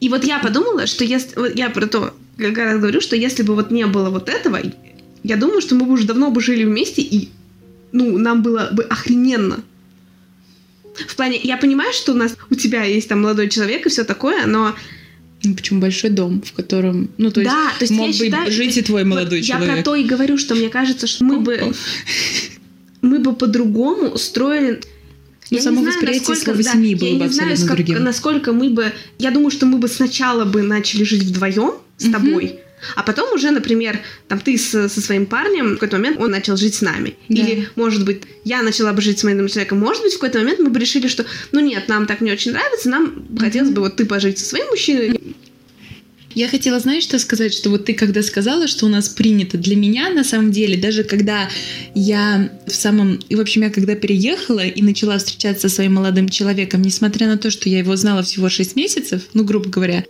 [0.00, 1.38] И вот я подумала, что если...
[1.38, 4.58] Вот я про то, как раз говорю, что если бы вот не было вот этого,
[5.22, 7.28] я думаю, что мы бы уже давно бы жили вместе, и,
[7.92, 9.62] ну, нам было бы охрененно.
[11.06, 14.04] В плане, я понимаю, что у нас, у тебя есть там молодой человек и все
[14.04, 14.74] такое, но
[15.44, 18.24] Ну, почему большой дом, в котором, ну, то есть, да, то есть мог я бы
[18.24, 19.74] считаю, жить и твой вот молодой Я человек.
[19.74, 21.72] про то и говорю, что мне кажется, что мы бы
[23.00, 24.80] мы бы по-другому устроили.
[25.50, 28.04] Ну, само восприятие слова семьи было я бы не знаю, сколько- другим.
[28.04, 28.92] насколько мы бы...
[29.18, 32.60] Я думаю, что мы бы сначала бы начали жить вдвоем с тобой,
[32.96, 36.56] а потом уже, например, там ты с- со своим парнем, в какой-то момент он начал
[36.56, 37.14] жить с нами.
[37.28, 37.42] Да.
[37.42, 39.78] Или, может быть, я начала бы жить с моим человеком.
[39.78, 42.52] Может быть, в какой-то момент мы бы решили, что, ну нет, нам так не очень
[42.52, 45.20] нравится, нам хотелось бы вот ты пожить со своим мужчиной.
[46.34, 49.76] Я хотела, знаешь, что сказать, что вот ты когда сказала, что у нас принято для
[49.76, 51.50] меня, на самом деле, даже когда
[51.94, 53.20] я в самом...
[53.28, 57.36] И, в общем, я когда переехала и начала встречаться со своим молодым человеком, несмотря на
[57.36, 60.04] то, что я его знала всего 6 месяцев, ну, грубо говоря,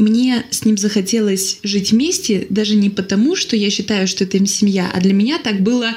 [0.00, 4.46] мне с ним захотелось жить вместе, даже не потому, что я считаю, что это им
[4.46, 5.94] семья, а для меня так было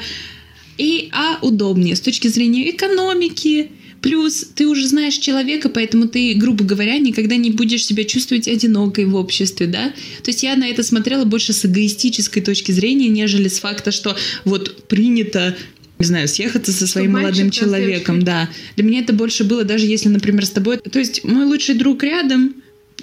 [0.78, 3.72] И а удобнее с точки зрения экономики,
[4.04, 9.06] Плюс ты уже знаешь человека, поэтому ты, грубо говоря, никогда не будешь себя чувствовать одинокой
[9.06, 9.94] в обществе, да?
[10.24, 14.18] То есть я на это смотрела больше с эгоистической точки зрения, нежели с факта, что
[14.44, 15.56] вот принято
[16.00, 18.50] не знаю, съехаться со своим молодым человеком, да.
[18.76, 20.80] Для меня это больше было, даже если, например, с тобой...
[20.80, 22.56] То есть мой лучший друг рядом,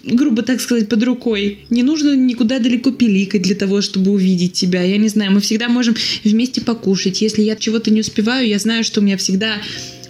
[0.05, 1.61] грубо так сказать, под рукой.
[1.71, 4.83] Не нужно никуда далеко пиликать для того, чтобы увидеть тебя.
[4.83, 7.23] Я не знаю, мы всегда можем вместе покушать.
[7.23, 9.61] Если я чего-то не успеваю, я знаю, что у меня всегда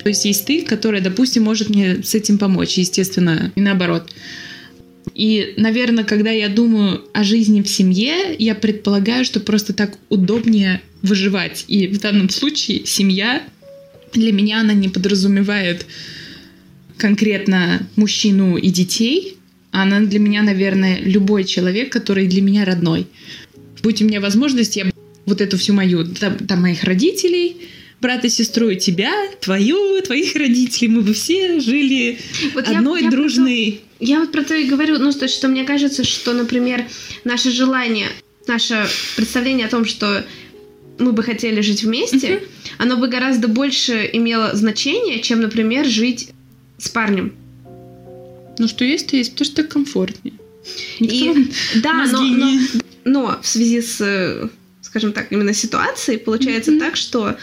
[0.02, 4.10] то есть есть ты, которая, допустим, может мне с этим помочь, естественно, и наоборот.
[5.14, 10.80] И, наверное, когда я думаю о жизни в семье, я предполагаю, что просто так удобнее
[11.02, 11.64] выживать.
[11.68, 13.42] И в данном случае семья
[14.12, 15.84] для меня она не подразумевает
[16.96, 19.36] конкретно мужчину и детей.
[19.72, 23.06] Она для меня, наверное, любой человек, который для меня родной.
[23.82, 24.86] Будь у меня возможность, я
[25.26, 27.56] вот эту всю мою, там, там моих родителей,
[28.00, 32.18] брата, сестру и тебя, твою, твоих родителей, мы бы все жили
[32.54, 33.80] вот одной я, дружной...
[34.00, 36.84] Я, я вот про то и говорю, ну, то, что мне кажется, что, например,
[37.24, 38.08] наше желание,
[38.46, 40.24] наше представление о том, что
[40.98, 42.46] мы бы хотели жить вместе, uh-huh.
[42.78, 46.30] оно бы гораздо больше имело значение, чем, например, жить
[46.78, 47.34] с парнем.
[48.60, 50.34] Ну, что есть, то есть, потому что так комфортнее.
[51.00, 52.60] Никто и, да, но, но,
[53.04, 54.50] но в связи с,
[54.82, 56.78] скажем так, именно ситуацией получается mm-hmm.
[56.78, 57.36] так, что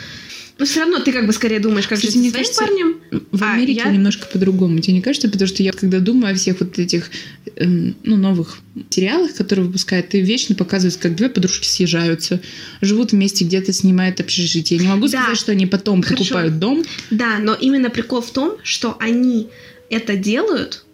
[0.59, 3.25] но все равно ты как бы скорее думаешь, как Кстати, жить со своим кажется, парнем.
[3.31, 3.91] В а Америке я...
[3.91, 4.79] немножко по-другому.
[4.79, 5.29] Тебе не кажется?
[5.29, 7.11] Потому что я когда думаю о всех вот этих
[7.55, 12.41] эм, ну, новых сериалах, которые выпускают, ты вечно показывают, как две подружки съезжаются,
[12.81, 14.77] живут вместе, где-то снимают общежитие.
[14.77, 15.21] Я не могу да.
[15.21, 16.23] сказать, что они потом Хорошо.
[16.23, 16.83] покупают дом.
[17.11, 19.49] Да, но именно прикол в том, что они
[19.89, 20.85] это делают,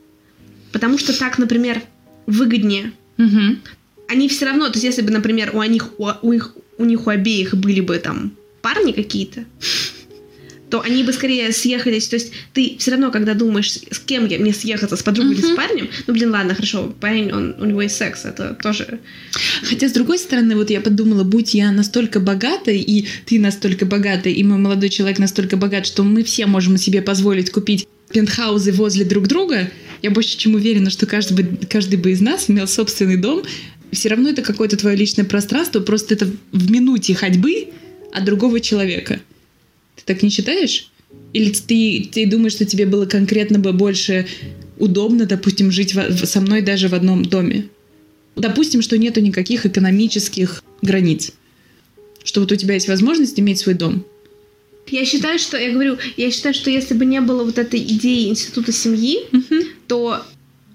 [0.73, 1.81] потому что так, например,
[2.25, 2.91] выгоднее.
[3.17, 3.57] Угу.
[4.09, 7.07] Они все равно, то есть если бы, например, у них у, у, их, у них
[7.07, 9.45] у обеих были бы там парни какие-то,
[10.69, 12.07] то они бы скорее съехались.
[12.07, 15.39] То есть ты все равно, когда думаешь, с кем я мне съехаться, с подругой uh-huh.
[15.39, 18.99] или с парнем, ну, блин, ладно, хорошо, парень, он, у него есть секс, это тоже...
[19.61, 24.33] Хотя, с другой стороны, вот я подумала, будь я настолько богатой, и ты настолько богатый,
[24.33, 29.05] и мой молодой человек настолько богат, что мы все можем себе позволить купить пентхаузы возле
[29.05, 29.69] друг друга,
[30.03, 33.43] я больше чем уверена, что каждый бы, каждый бы из нас имел собственный дом,
[33.91, 37.69] все равно это какое-то твое личное пространство, просто это в минуте ходьбы
[38.11, 39.21] от другого человека.
[39.95, 40.91] Ты так не считаешь?
[41.31, 44.27] Или ты, ты думаешь, что тебе было конкретно бы больше
[44.77, 47.69] удобно, допустим, жить в, со мной даже в одном доме?
[48.35, 51.31] Допустим, что нету никаких экономических границ.
[52.23, 54.05] Что вот у тебя есть возможность иметь свой дом.
[54.87, 58.27] Я считаю, что, я говорю, я считаю, что если бы не было вот этой идеи
[58.27, 59.63] института семьи, угу.
[59.87, 60.23] То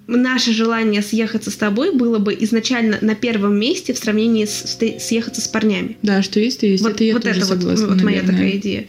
[0.06, 5.40] наше желание съехаться с тобой было бы изначально на первом месте в сравнении с съехаться
[5.40, 5.98] с парнями.
[6.02, 6.82] Да, что есть, то есть.
[6.82, 8.86] Вот это я вот тоже это согласна, вот, вот моя такая идея.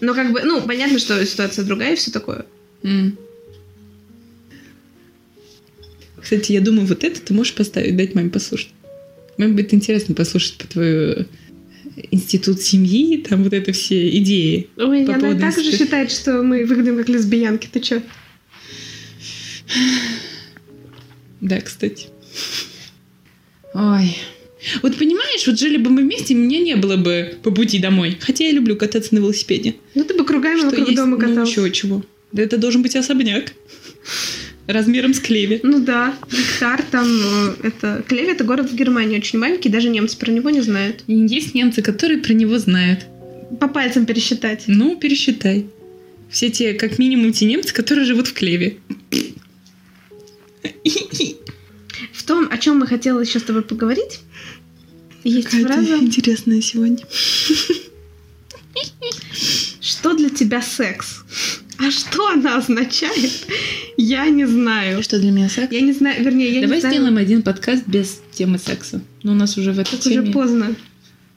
[0.00, 2.46] Но как бы, ну, понятно, что ситуация другая и все такое.
[2.82, 3.12] Mm.
[6.20, 8.70] Кстати, я думаю, вот это ты можешь поставить, дать маме послушать.
[9.36, 11.26] Маме будет интересно послушать по твою
[12.10, 14.68] институт семьи, там вот это все идеи.
[14.76, 18.02] Ой, она так же считает, что мы выглядим как лесбиянки, ты чё?
[21.40, 22.06] Да, кстати.
[23.74, 24.16] Ой.
[24.82, 28.18] Вот понимаешь, вот жили бы мы вместе, меня не было бы по пути домой.
[28.20, 29.76] Хотя я люблю кататься на велосипеде.
[29.94, 31.60] Ну ты бы кругами Что вокруг есть, дома катался.
[31.60, 32.04] Ну еще чего.
[32.32, 33.52] Да это должен быть особняк.
[34.66, 35.60] Размером с Клеви.
[35.62, 38.04] Ну да, гектар там, э, это...
[38.06, 41.04] Клеви это город в Германии, очень маленький, даже немцы про него не знают.
[41.06, 43.06] И есть немцы, которые про него знают.
[43.60, 44.64] По пальцам пересчитать.
[44.66, 45.64] Ну, пересчитай.
[46.28, 48.76] Все те, как минимум, те немцы, которые живут в Клеве.
[52.68, 54.20] Чем мы хотели еще с тобой поговорить,
[55.24, 55.96] есть фраза...
[55.96, 57.02] интересная сегодня.
[59.80, 61.20] Что для тебя секс?
[61.78, 63.46] А что она означает?
[63.96, 65.02] Я не знаю.
[65.02, 65.72] Что для меня секс?
[65.72, 66.94] Я не знаю, вернее, я Давай не знаю.
[66.94, 69.00] сделаем один подкаст без темы секса.
[69.22, 70.20] Но у нас уже в этой теме...
[70.20, 70.74] Уже поздно.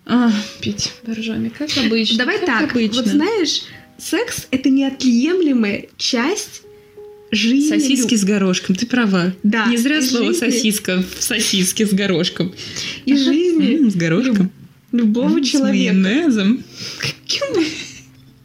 [0.05, 2.17] А, пить боржоми, как обычно.
[2.17, 3.03] Давай как так, обычно.
[3.03, 3.63] вот знаешь,
[3.97, 6.63] секс— это неотъемлемая часть
[7.31, 7.69] жизни...
[7.69, 9.33] Сосиски с горошком, ты права.
[9.43, 9.65] Да.
[9.67, 10.39] Не зря слово жизни...
[10.39, 12.53] сосиска в сосиске с горошком.
[13.05, 13.89] И жизни...
[13.89, 14.51] С горошком.
[14.91, 15.93] Любого человека.
[15.93, 16.63] С майонезом.
[16.99, 17.65] Каким...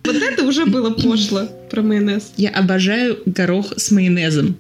[0.05, 2.33] Вот это уже было пошло про майонез.
[2.37, 4.57] Я обожаю горох с майонезом.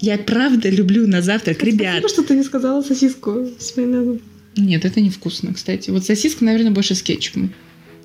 [0.00, 1.98] Я правда люблю на завтрак, ребят.
[1.98, 4.20] Спасибо, что ты не сказала сосиску с майонезом.
[4.56, 5.90] Нет, это невкусно, кстати.
[5.90, 7.52] Вот сосиска, наверное, больше с кетчупом.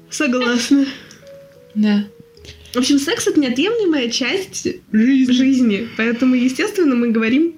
[0.10, 0.86] Согласна.
[1.76, 2.06] Да.
[2.74, 5.32] В общем, секс это неотъемлемая часть Жизнь.
[5.32, 5.88] жизни.
[5.96, 7.54] Поэтому, естественно, мы говорим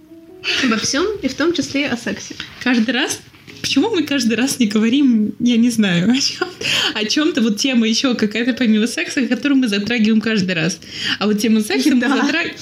[0.63, 2.36] обо всем, и в том числе о сексе.
[2.62, 3.19] Каждый раз
[3.62, 6.47] почему мы каждый раз не говорим, я не знаю, о, чем,
[6.93, 10.80] о чем-то, вот тема еще какая-то помимо секса, которую мы затрагиваем каждый раз.
[11.17, 12.56] А вот тему секса мы затрагиваем...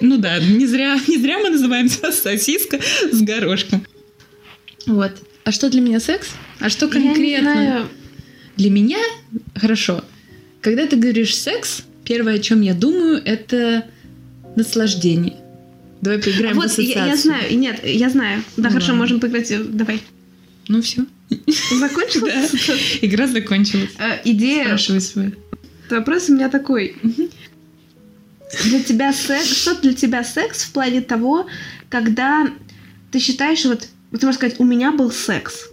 [0.00, 2.80] Ну да, не зря, не зря мы называемся сосиска
[3.12, 3.84] с горошком.
[4.86, 5.12] Вот.
[5.44, 6.28] А что для меня секс?
[6.60, 7.24] А что конкретно?
[7.24, 7.88] Я не знаю.
[8.56, 8.98] Для меня
[9.54, 10.02] хорошо.
[10.68, 13.86] Когда ты говоришь секс, первое, о чем я думаю, это
[14.54, 15.38] наслаждение.
[16.02, 17.06] Давай поиграем вот, в ассоциацию.
[17.06, 18.44] Я, я знаю, нет, я знаю.
[18.58, 19.00] Да, ну, хорошо, ладно.
[19.00, 19.50] можем поиграть.
[19.74, 20.02] Давай.
[20.68, 21.06] Ну все.
[21.74, 22.50] Закончилась?
[22.66, 22.74] Да.
[23.00, 23.92] Игра закончилась.
[23.98, 24.64] А, идея.
[24.64, 25.34] Спрашивай свой.
[25.88, 26.96] Вопрос у меня такой.
[28.64, 31.46] Для тебя секс, что для тебя секс в плане того,
[31.88, 32.46] когда
[33.10, 35.70] ты считаешь, вот, вот ты можешь сказать, у меня был секс.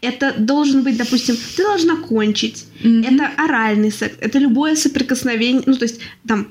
[0.00, 2.64] Это должен быть, допустим, ты должна кончить.
[2.82, 4.16] Это оральный секс.
[4.20, 5.62] Это любое соприкосновение.
[5.66, 6.48] Ну, то есть, там,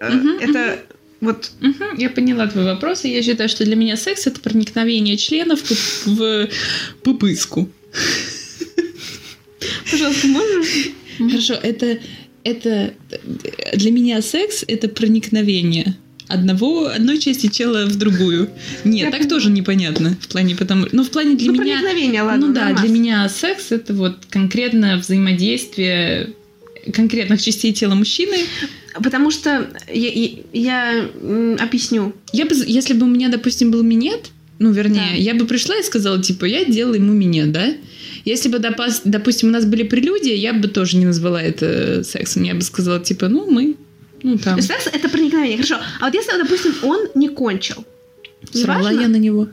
[0.00, 0.78] э, это
[1.20, 1.50] вот.
[1.60, 5.60] Угу, я поняла твой вопрос, и я считаю, что для меня секс это проникновение членов
[5.62, 6.48] в, в
[7.02, 7.70] пупыску.
[9.90, 10.90] Пожалуйста, можешь?
[11.18, 11.98] Хорошо, это,
[12.44, 12.94] это
[13.74, 15.96] для меня секс это проникновение
[16.28, 18.50] одного, одной части тела в другую.
[18.84, 21.80] Нет, я так тоже непонятно в плане, потому, ну в плане для ну, меня.
[21.80, 22.46] Проникновение, ладно.
[22.48, 26.30] Ну да, для меня секс это вот конкретно взаимодействие
[26.92, 28.36] конкретных частей тела мужчины.
[29.02, 31.10] Потому что я, я, я
[31.60, 32.14] объясню.
[32.32, 35.16] Я бы, если бы у меня, допустим, был минет, ну, вернее, да.
[35.16, 37.74] я бы пришла и сказала, типа, я делаю ему минет, да?
[38.24, 42.42] Если бы, допустим, у нас были прелюдии, я бы тоже не назвала это сексом.
[42.42, 43.76] Я бы сказала, типа, ну, мы
[44.26, 44.60] ну, там.
[44.60, 45.76] Секс— это проникновение, хорошо.
[46.00, 47.84] А вот если, допустим, он не кончил,
[48.52, 49.48] Сорвала я на него.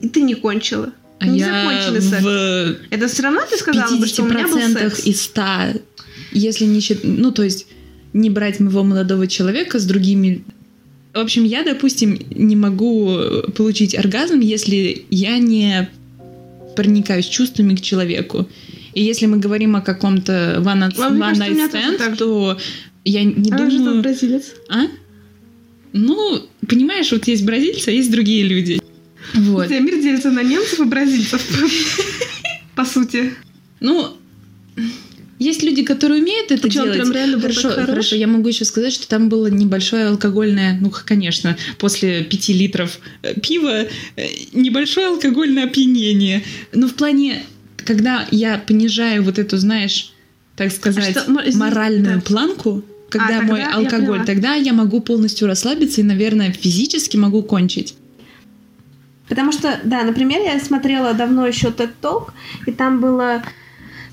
[0.00, 0.92] И ты не кончила.
[1.18, 2.22] А не я законченный секс.
[2.22, 5.06] В это все равно ты сказала, бы, что у меня был секс?
[5.06, 5.42] из 100
[6.32, 7.66] если не считать, ну, то есть
[8.12, 10.44] не брать моего молодого человека с другими...
[11.14, 13.18] В общем, я, допустим, не могу
[13.56, 15.88] получить оргазм, если я не
[16.76, 18.48] проникаюсь чувствами к человеку.
[18.94, 22.58] И если мы говорим о каком-то one one night stand, то
[23.04, 23.70] я не а думаю...
[23.70, 24.54] Же тот бразилец?
[24.68, 24.86] А?
[25.92, 28.80] Ну, понимаешь, вот есть бразильцы, а есть другие люди.
[29.34, 29.70] Вот.
[29.70, 31.42] Мир делится на немцев и бразильцев.
[32.74, 33.32] По сути.
[33.80, 34.16] Ну,
[35.40, 36.98] есть люди, которые умеют это Причем делать.
[36.98, 37.86] Прям реально хорошо, хорош?
[37.86, 38.16] хорошо.
[38.16, 43.34] Я могу еще сказать, что там было небольшое алкогольное, ну, конечно, после пяти литров э,
[43.40, 43.86] пива
[44.16, 46.42] э, небольшое алкогольное опьянение.
[46.74, 47.42] Но в плане,
[47.76, 50.09] когда я понижаю вот эту, знаешь,
[50.60, 52.20] так сказать, а что, моральную да.
[52.20, 57.42] планку, когда а, мой алкоголь, я тогда я могу полностью расслабиться и, наверное, физически могу
[57.42, 57.94] кончить.
[59.26, 62.32] Потому что, да, например, я смотрела давно еще TED Talk,
[62.66, 63.42] и там было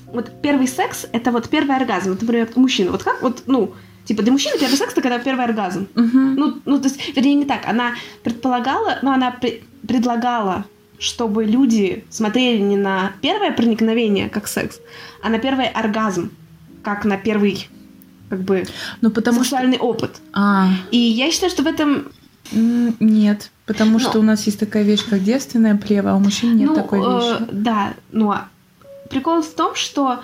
[0.06, 2.12] вот первый секс— это вот первый оргазм.
[2.12, 2.92] Вот, например, мужчина.
[2.92, 3.74] Вот как вот, ну,
[4.06, 5.86] типа для мужчины первый секс— это когда первый оргазм.
[5.94, 6.34] Uh-huh.
[6.34, 7.68] Ну, ну, то есть, вернее, не так.
[7.68, 10.64] Она предполагала, ну, она при- предлагала,
[10.98, 14.80] чтобы люди смотрели не на первое проникновение, как секс,
[15.22, 16.30] а на первый оргазм,
[16.82, 17.68] как на первый
[18.28, 18.64] как бы
[19.00, 19.86] ну, потому сексуальный что...
[19.86, 20.20] опыт.
[20.32, 20.68] А.
[20.90, 22.08] И я считаю, что в этом
[22.52, 23.98] нет, потому Но...
[23.98, 26.98] что у нас есть такая вещь, как девственная плева, а у мужчин нет ну, такой
[27.00, 27.42] вещи.
[27.42, 28.48] Э, да, ну а
[29.10, 30.20] прикол в том, что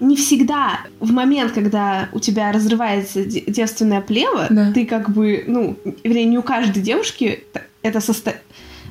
[0.00, 4.72] не всегда в момент, когда у тебя разрывается девственная плева, да.
[4.72, 7.44] ты как бы, ну, вернее, не у каждой девушки
[7.82, 8.34] это состо...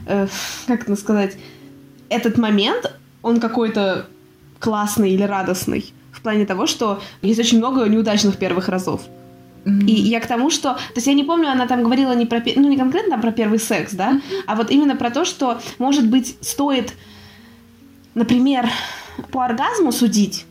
[0.05, 0.27] Э,
[0.67, 1.37] как это сказать?
[2.09, 4.07] Этот момент, он какой-то
[4.59, 5.93] классный или радостный.
[6.23, 9.01] В плане того, что есть очень много неудачных первых разов.
[9.65, 9.85] Mm-hmm.
[9.87, 10.75] И я к тому, что...
[10.75, 12.41] То есть я не помню, она там говорила не про...
[12.55, 14.13] Ну, не конкретно про первый секс, да?
[14.13, 14.43] Mm-hmm.
[14.47, 16.93] А вот именно про то, что, может быть, стоит,
[18.15, 18.69] например,
[19.31, 20.45] по оргазму судить,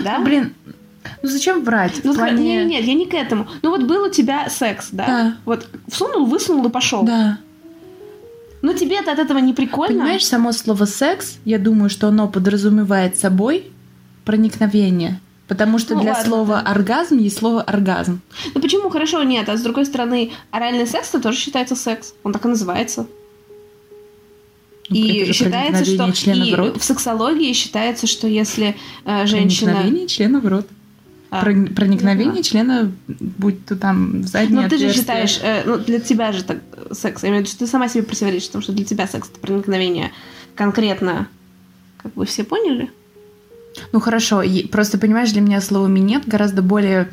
[0.00, 0.16] да?
[0.16, 0.54] Ну, блин,
[1.22, 2.00] ну зачем врать?
[2.04, 2.42] Ну, плане...
[2.42, 3.48] Нет, нет, я не к этому.
[3.60, 5.06] Ну вот был у тебя секс, да?
[5.06, 5.36] Да.
[5.44, 7.02] Вот всунул, высунул и пошел.
[7.02, 7.36] Да.
[8.62, 9.92] Но тебе-то от этого не прикольно.
[9.92, 13.72] Понимаешь, само слово секс, я думаю, что оно подразумевает собой
[14.28, 15.20] проникновение.
[15.46, 16.70] Потому что ну, для ладно, слова да.
[16.70, 18.20] оргазм есть слово оргазм.
[18.54, 19.48] Ну почему хорошо нет?
[19.48, 22.12] А с другой стороны, оральный секс это тоже считается секс.
[22.24, 23.06] Он так и называется.
[24.90, 26.76] И считается, что члена и в, рот.
[26.76, 29.72] в сексологии считается, что если э, женщина...
[29.72, 30.66] Проникновение члена в рот.
[31.30, 35.78] А, проникновение ну, члена, будь то там в заднее Ну, ты же считаешь, э, ну,
[35.78, 36.58] для тебя же так
[36.92, 39.30] секс, я имею в виду, что ты сама себе противоречишь, потому что для тебя секс—
[39.30, 40.12] это проникновение
[40.54, 41.28] конкретно,
[42.02, 42.90] как вы все поняли?
[43.92, 47.08] Ну, хорошо, просто, понимаешь, для меня слово «минет» гораздо более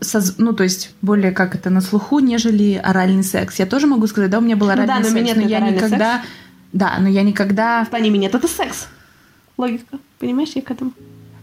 [0.00, 0.34] соз...
[0.38, 3.58] ну, то есть более как это на слуху, нежели оральный секс.
[3.58, 5.60] Я тоже могу сказать, да, у меня был оральный ну, да, но секс, но я
[5.60, 6.28] никогда секс.
[6.72, 7.84] Да, но я никогда...
[7.84, 8.88] В плане минет это секс.
[9.56, 9.98] Логика.
[10.18, 10.92] Понимаешь, я к этому.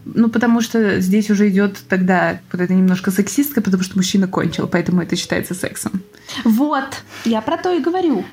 [0.04, 4.66] Ну, потому что здесь уже идет тогда вот это немножко сексистка, потому что мужчина кончил,
[4.66, 6.02] поэтому это считается сексом.
[6.44, 8.24] Вот, я про то и говорю.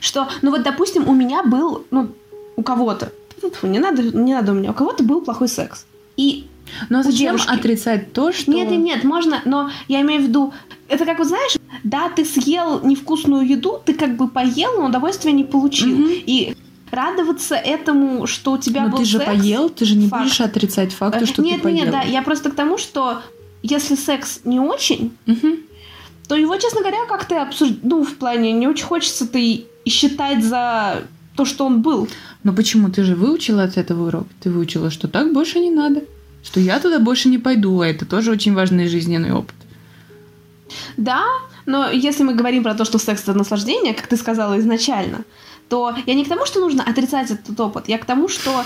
[0.00, 2.14] Что, ну вот, допустим, у меня был, ну,
[2.56, 3.12] у кого-то,
[3.50, 5.84] фу, не надо, не надо у меня, у кого-то был плохой секс.
[6.16, 6.46] И
[6.88, 7.50] Но у зачем девушки.
[7.50, 8.50] отрицать то, что...
[8.52, 10.52] Нет, нет, нет, можно, но я имею в виду,
[10.88, 15.32] это как вот знаешь, да, ты съел невкусную еду, ты как бы поел, но удовольствия
[15.32, 15.96] не получил.
[15.96, 16.08] Мгм.
[16.10, 16.54] И
[16.90, 20.22] радоваться этому, что у тебя Но был ты же секс, поел, ты же не факт.
[20.24, 21.76] будешь отрицать факт, что нет, ты поел.
[21.84, 23.22] нет, да, я просто к тому, что
[23.62, 25.56] если секс не очень, Мгм.
[26.28, 30.44] то его, честно говоря, как-то обсуждать, ну, в плане, не очень хочется-то и, и считать
[30.44, 31.04] за
[31.36, 32.08] то, что он был.
[32.44, 32.88] Но почему?
[32.90, 34.26] Ты же выучила от этого урок.
[34.40, 36.02] Ты выучила, что так больше не надо.
[36.42, 39.54] Что я туда больше не пойду, а это тоже очень важный жизненный опыт.
[40.96, 41.22] Да,
[41.66, 45.24] но если мы говорим про то, что секс это наслаждение, как ты сказала изначально,
[45.68, 48.64] то я не к тому, что нужно отрицать этот опыт, я к тому, что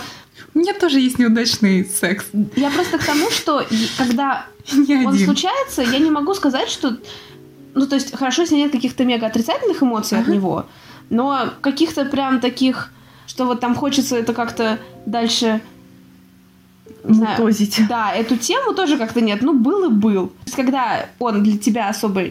[0.54, 2.26] У меня тоже есть неудачный секс.
[2.56, 3.64] я просто к тому, что
[3.98, 5.24] когда Не он один.
[5.26, 6.96] случается, я не могу сказать, что
[7.74, 10.32] ну то есть хорошо, если нет каких-то мега отрицательных эмоций от Ага.
[10.34, 10.66] него,
[11.10, 12.90] но каких-то прям таких,
[13.26, 15.60] что вот там хочется это как-то дальше
[17.04, 17.52] не знаю.
[17.88, 19.40] Да, эту тему тоже как-то нет.
[19.42, 20.28] Ну, был и был.
[20.28, 22.24] То есть, когда он для тебя особо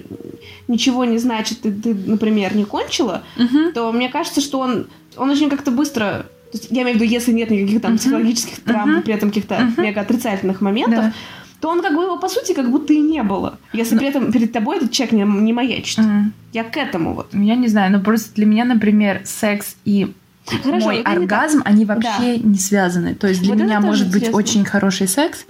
[0.68, 3.72] ничего не значит, ты, ты, например, не кончила, Мгм.
[3.74, 6.26] то мне кажется, что он, он очень как-то быстро...
[6.52, 9.30] то есть, я имею в виду, если нет никаких там психологических травм, и при этом
[9.30, 11.14] каких-то мега отрицательных моментов, Да.
[11.62, 13.58] то он как бы его, по сути, как будто и не было.
[13.72, 16.00] Если Но- при этом перед тобой этот человек не, не маячит.
[16.52, 17.28] Я к этому вот.
[17.34, 20.14] Я не знаю, но просто для меня, например, секс и
[20.46, 21.14] Хорошо, мой не так.
[21.18, 23.16] оргазм, они вообще не связаны.
[23.16, 24.38] То есть для Вот меня может быть интересно.
[24.38, 25.46] очень хороший секс,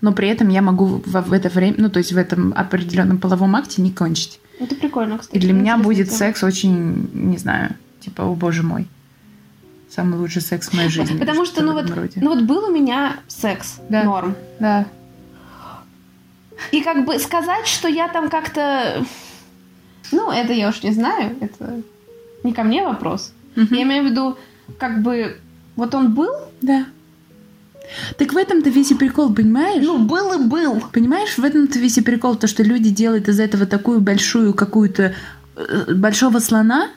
[0.00, 3.18] но при этом я могу в, в это время, ну то есть в этом определенном
[3.18, 4.40] половом акте не кончить.
[4.60, 5.36] Это прикольно, кстати.
[5.36, 6.18] И для меня будет тема.
[6.18, 8.88] секс очень, не знаю, типа, о боже мой,
[9.90, 11.18] самый лучший секс в моей жизни.
[11.18, 12.18] Потому или что, ну вот, роде.
[12.20, 14.04] ну вот был у меня секс, Да.
[14.04, 14.34] норм.
[14.58, 14.86] да.
[16.72, 19.04] И как бы сказать, что я там как-то...
[20.10, 21.80] Ну, это я уж не знаю, это
[22.42, 23.32] не ко мне вопрос.
[23.58, 23.74] Мгм.
[23.74, 24.38] Я имею в виду,
[24.78, 25.36] как бы,
[25.76, 26.30] вот он был,
[26.62, 26.86] Да.
[28.18, 29.82] Так в этом-то весь и прикол, понимаешь?
[29.82, 30.82] ну, был и был.
[30.92, 35.14] Понимаешь, в этом-то весь и прикол, то, что люди делают из этого такую большую какую-то
[35.56, 36.90] э, большого слона,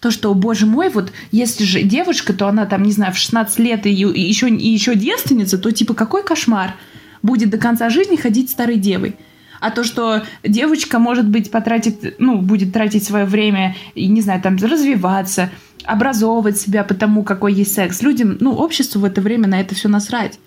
[0.00, 3.16] то, что, о, боже мой, вот если же девушка, то она там, не знаю, в
[3.16, 6.74] 16 лет и, и еще, и еще девственница, то типа какой кошмар
[7.22, 9.16] будет до конца жизни ходить старой девой.
[9.64, 14.42] А то, что девочка, может быть, потратит, ну, будет тратить свое время, и, не знаю,
[14.42, 15.48] там, развиваться,
[15.84, 18.02] образовывать себя по тому, какой есть секс.
[18.02, 20.38] Людям, ну, обществу в это время на это все насрать.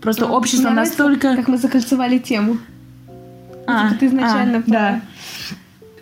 [0.00, 1.36] Просто Ну, общество настолько...
[1.36, 2.56] Как мы закольцевали тему.
[3.66, 5.00] А, ты изначально а, про- да.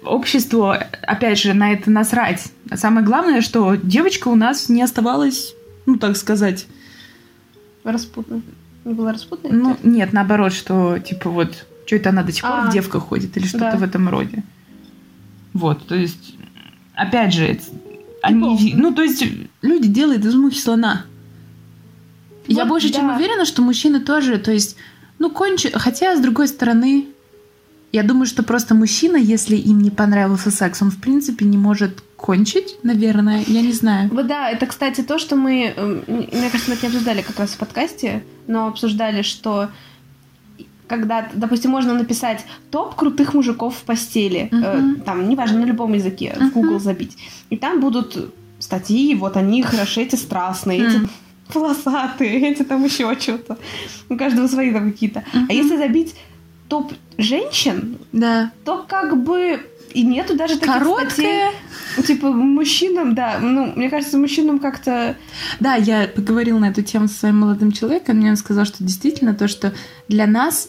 [0.05, 0.73] Обществу,
[1.03, 2.45] опять же, на это насрать.
[2.71, 5.53] А самое главное, что девочка у нас не оставалась,
[5.85, 6.69] ну, так сказать,
[7.83, 8.43] Распутной.
[8.85, 9.51] Не была распутной?
[9.51, 12.71] ну, нет, наоборот, что, типа, вот, что это она до сих пор А.
[12.71, 13.77] в девках ходит или что-то Да.
[13.79, 14.43] в этом роде.
[15.53, 16.35] Вот, то есть,
[16.95, 17.59] опять же,
[18.23, 19.25] они, ну, то есть,
[19.63, 21.05] люди делают из мухи слона.
[22.47, 23.17] Я Вот больше чем да.
[23.17, 24.77] уверена, что мужчины тоже, то есть,
[25.19, 25.71] ну, кончи...
[25.73, 27.07] Хотя, с другой стороны,
[27.93, 32.03] я думаю, что просто мужчина, если им не понравился секс, он, в принципе, не может
[32.17, 34.11] кончить, наверное, я не знаю.
[34.13, 37.39] Вот да, это, кстати, то, что мы, эм, мне кажется, мы это не обсуждали как
[37.39, 39.71] раз в подкасте, но обсуждали, что
[40.89, 45.01] когда, допустим, можно написать топ крутых мужиков в постели, э, Мгм.
[45.01, 46.51] там, неважно, на любом языке, в Мгм.
[46.51, 47.17] Google забить,
[47.51, 51.11] и там будут статьи, вот они хороши, эти страстные, эти М.
[51.53, 53.59] полосатые, эти там еще что-то.
[54.09, 55.25] У каждого свои там какие-то.
[55.33, 55.47] Мгм.
[55.49, 56.15] А если забить
[56.69, 58.51] топ женщин, Да.
[58.65, 59.61] то как бы
[59.95, 60.85] и нету даже таких статей.
[60.85, 61.51] Короткая.
[62.07, 65.17] Типа мужчинам, да, ну, мне кажется, мужчинам как-то...
[65.61, 69.33] Да, я поговорила на эту тему со своим молодым человеком, мне он сказал, что действительно
[69.35, 69.73] то, что
[70.09, 70.69] для нас,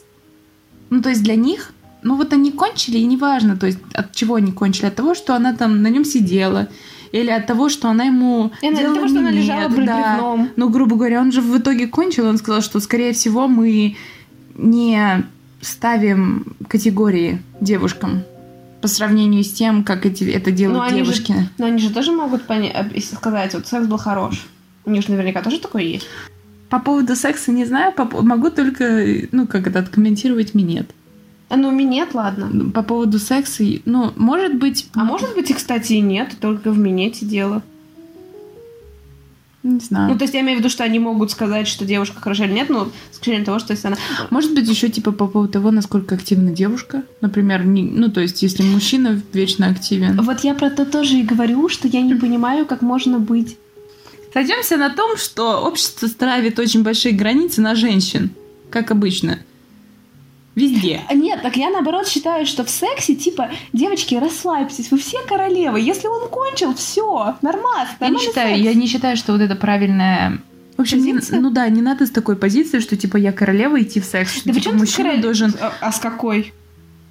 [0.90, 1.74] ну, то есть для них,
[2.04, 5.36] ну, вот они кончили, и неважно, то есть от чего они кончили, от того, что
[5.36, 6.68] она там на нем сидела,
[7.12, 9.76] или от того, что она ему И делала того, что она лежала да.
[9.76, 10.50] бревном.
[10.56, 13.96] Ну, грубо говоря, он же в итоге кончил, он сказал, что, скорее всего, мы
[14.56, 15.24] не
[15.62, 18.24] ставим категории девушкам
[18.82, 21.50] по сравнению с тем, как эти, это делают Ну, они же- девушки.
[21.58, 24.46] Но они же тоже могут поня- об- если сказать, вот секс был хорош.
[24.86, 26.06] У них же наверняка тоже такое есть.
[26.70, 27.94] По поводу секса не знаю,
[28.24, 30.92] могу только, ну, как это, откомментировать минет.
[31.50, 32.72] А ну, минет, ладно.
[32.72, 34.90] По поводу секса, ну, может быть...
[34.94, 37.64] А может быть и, кстати, и нет, только в минете дело.
[39.64, 40.12] Не знаю.
[40.12, 42.54] Ну, то есть я имею в виду, что они могут сказать, что девушка хороша или
[42.54, 43.98] нет, но с исключением того, что если она...
[44.30, 47.04] Может быть, еще типа по поводу того, насколько активна девушка.
[47.22, 50.20] Например, не- ну, то есть, если мужчина вечно активен.
[50.22, 53.58] Вот я про то тоже и говорю, что я не понимаю, как можно быть...
[54.34, 58.32] Сойдемся на том, что общество ставит очень большие границы на женщин,
[58.70, 59.40] как обычно.
[60.56, 61.02] Везде.
[61.14, 65.80] Нет, так я наоборот считаю, что в сексе, типа, девочки, расслабьтесь, вы все королевы.
[65.80, 67.92] Если он кончил, все, нормально.
[68.00, 70.40] Я не считаю, я не считаю, что вот это правильная
[70.78, 74.00] в общем, не, ну да, не надо с такой позиции, что типа я королева идти
[74.00, 75.22] в секс, что да типа, мужчина королев...
[75.24, 75.56] должен.
[75.60, 76.54] А, а с какой?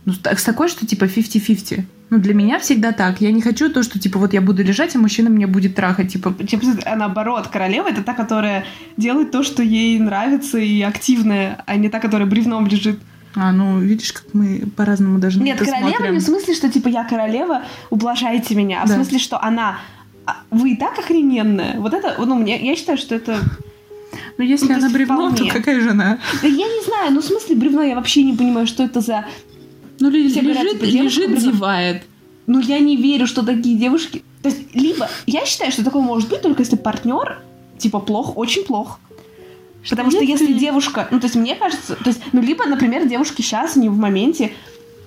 [0.07, 1.83] Ну, с такой, что типа 50-50.
[2.11, 3.21] Ну, для меня всегда так.
[3.21, 6.13] Я не хочу то, что, типа, вот я буду лежать, а мужчина меня будет трахать,
[6.13, 6.33] типа...
[6.33, 8.65] типа а наоборот, королева— это та, которая
[8.97, 13.01] делает то, что ей нравится и активная, а не та, которая бревном лежит.
[13.35, 16.15] А, ну, видишь, как мы по-разному должны Нет, королева смотрим.
[16.15, 18.93] не в смысле, что, типа, я королева, ублажайте меня, а да.
[18.93, 19.81] в смысле, что она...
[20.25, 21.81] А, вы и так охрененная.
[21.81, 23.41] Вот это, ну, мне, я считаю, что это
[24.39, 25.51] ну, если ну, она бревно, вполне.
[25.51, 26.19] то какая же она?
[26.41, 29.27] Да я не знаю, ну, в смысле бревно, я вообще не понимаю, что это за
[30.01, 32.03] ну, лежит, говорят, типа, лежит, зевает.
[32.47, 34.23] Ну, я не верю, что такие девушки...
[34.43, 35.09] То есть, либо...
[35.27, 37.41] Я считаю, что такое может быть только если партнер,
[37.79, 39.01] типа, плох, очень плох.
[39.83, 41.09] Что Потому что если девушка...
[41.11, 41.97] Ну, то есть, мне кажется...
[41.97, 44.53] То есть, ну, либо, например, девушки сейчас не в моменте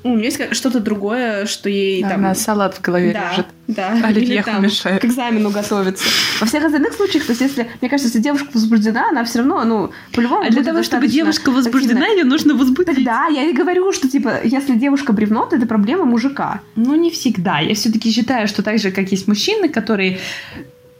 [0.03, 2.21] у нее есть что-то другое, что ей да, там...
[2.21, 3.45] На салат в голове да, лежит.
[3.67, 5.01] Да, Оливье мешает.
[5.01, 6.05] к экзамену готовится.
[6.39, 9.63] Во всех остальных случаях, то есть если, мне кажется, если девушка возбуждена, она все равно,
[9.65, 12.95] ну, по-любому А для того, чтобы девушка возбуждена, ее нужно возбудить.
[12.95, 16.61] Тогда я и говорю, что, типа, если девушка бревно, то это проблема мужика.
[16.75, 17.59] Ну, не всегда.
[17.59, 20.19] Я все-таки считаю, что так же, как есть мужчины, которые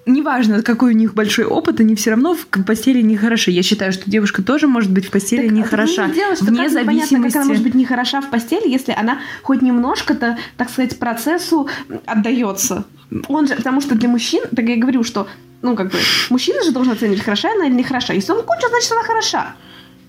[0.10, 3.52] неважно, какой у них большой опыт, они все равно в постели не хороши.
[3.52, 6.08] Я считаю, что девушка тоже может быть в постели так, не хороша.
[6.08, 7.14] Не дело, что вне как зависимости.
[7.14, 11.00] Непонятно, как она может быть не хороша в постели, если она хоть немножко-то, так сказать,
[11.00, 11.70] процессу
[12.06, 12.86] отдается.
[13.28, 15.28] Он же, потому что для мужчин, так я говорю, что,
[15.62, 15.98] ну, как бы,
[16.30, 18.14] мужчина же должен оценивать, хороша она или не хороша.
[18.14, 19.56] Если он кончил, значит, она хороша.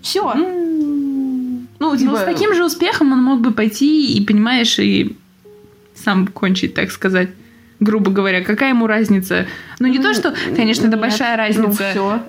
[0.03, 0.23] Все.
[0.23, 1.67] Mm.
[1.79, 2.11] Ну, типа...
[2.11, 5.17] ну, с таким же успехом он мог бы пойти и, понимаешь, и
[5.95, 7.31] сам кончить, так сказать
[7.81, 9.47] грубо говоря, какая ему разница?
[9.79, 11.67] Ну, не то, что, конечно, это большая ну, разница.
[11.67, 12.23] Ну, все.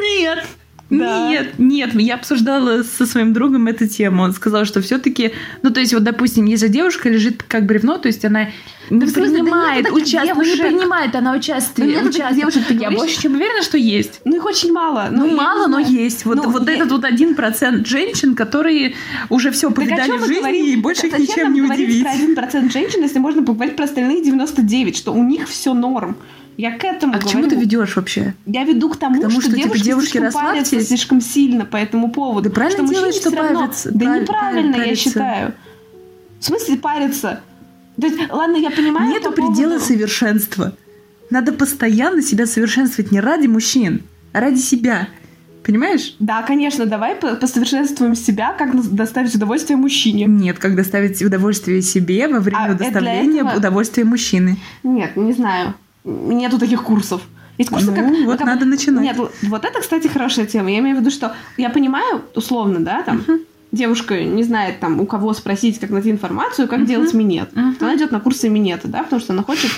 [0.00, 0.44] Нет.
[0.90, 1.28] Да.
[1.28, 4.22] Нет, нет, я обсуждала со своим другом эту тему.
[4.22, 5.32] Он сказал, что все-таки,
[5.62, 8.48] ну, то есть, вот, допустим, если девушка лежит как бревно, то есть она
[8.88, 12.00] не да принимает да участие, ну, не принимает она участие.
[12.00, 12.10] Ну.
[12.10, 14.20] Девушек, ты я больше чем уверена, что есть.
[14.24, 15.08] Ну, их очень мало.
[15.10, 16.24] Ну, мало, но есть.
[16.24, 16.76] Вот, ну, вот я...
[16.76, 18.94] этот вот один процент женщин, которые
[19.28, 20.66] уже все повидали в жизни говорим?
[20.66, 22.02] и больше их ничем не удивить.
[22.02, 26.16] про один процент женщин, если можно поговорить про остальные 99, что у них все норм.
[26.58, 27.28] Я к этому А говорю.
[27.28, 28.34] к чему ты ведешь вообще?
[28.44, 31.64] Я веду к тому, к тому что, что девушки, типа, девушки слишком парятся слишком сильно
[31.64, 32.48] по этому поводу.
[32.48, 33.90] Да правильно что делают, что парятся.
[33.92, 34.20] Да прав...
[34.22, 34.90] неправильно, парятся.
[34.90, 35.54] я считаю.
[36.40, 37.40] В смысле париться?
[38.00, 39.08] То есть, ладно, я понимаю.
[39.08, 39.84] Нету предела поводу...
[39.84, 40.76] совершенства.
[41.30, 44.02] Надо постоянно себя совершенствовать не ради мужчин,
[44.32, 45.08] а ради себя.
[45.62, 46.16] Понимаешь?
[46.18, 50.24] Да, конечно, давай посовершенствуем себя, как доставить удовольствие мужчине.
[50.24, 53.58] Нет, как доставить удовольствие себе во время а доставления этого...
[53.58, 54.56] удовольствия мужчины.
[54.82, 55.74] Нет, не знаю
[56.04, 57.22] нету таких курсов.
[57.58, 58.26] Есть курсы, ну, как...
[58.26, 59.02] Вот как, надо начинать.
[59.02, 60.70] Нет, вот это, кстати, хорошая тема.
[60.70, 63.44] Я имею в виду, что я понимаю, условно, да, там, uh-huh.
[63.72, 66.86] девушка не знает, там, у кого спросить, как найти информацию, как uh-huh.
[66.86, 67.52] делать минет.
[67.52, 67.74] Uh-huh.
[67.80, 69.72] Она идет на курсы минета, да, потому что она хочет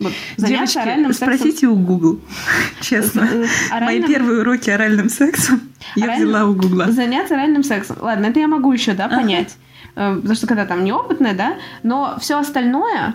[0.00, 1.34] вот, заняться Девочки, оральным сексом.
[1.34, 2.20] спросите у Google,
[2.80, 3.20] честно.
[3.20, 4.02] Э, оральным...
[4.02, 5.60] Мои первые уроки оральным сексом
[5.94, 6.90] я взяла у Google.
[6.90, 7.96] Заняться оральным сексом.
[8.00, 9.56] Ладно, это я могу еще, да, понять.
[9.94, 10.16] Uh-huh.
[10.16, 11.54] Потому что когда там неопытная, да,
[11.84, 13.14] но все остальное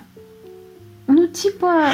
[1.16, 1.92] ну, типа...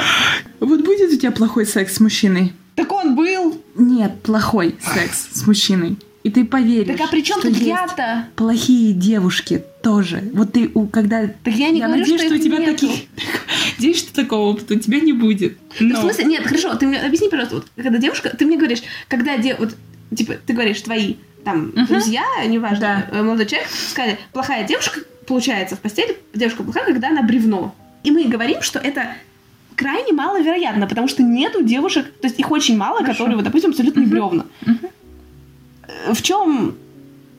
[0.60, 2.52] Вот будет у тебя плохой секс с мужчиной?
[2.74, 3.62] Так он был.
[3.76, 5.96] Нет, плохой секс с мужчиной.
[6.22, 8.28] И ты поверишь, Так а при чем тут я-то?
[8.36, 10.22] Плохие девушки тоже.
[10.32, 11.26] Вот ты, у, когда...
[11.26, 12.72] Так я не я говорю, надеюсь, что, что у тебя нету.
[12.72, 12.90] таких...
[13.78, 15.56] Надеюсь, что такого опыта у тебя не будет.
[15.80, 15.88] Но...
[15.88, 16.24] Ну, в смысле?
[16.24, 19.56] Нет, хорошо, ты мне объясни, пожалуйста, вот, когда девушка, ты мне говоришь, когда де...
[19.56, 19.74] вот,
[20.16, 21.88] типа, ты говоришь, твои там uh-huh.
[21.88, 23.18] друзья, неважно, да.
[23.18, 27.74] Э, молодой человек, сказали, плохая девушка получается в постели, девушка плохая, когда она бревно.
[28.04, 29.14] И мы говорим, что это
[29.76, 33.12] крайне маловероятно, потому что нету девушек, то есть их очень мало, Хорошо.
[33.12, 34.46] которые, вот, допустим, абсолютно не бревна.
[36.10, 36.74] В чем?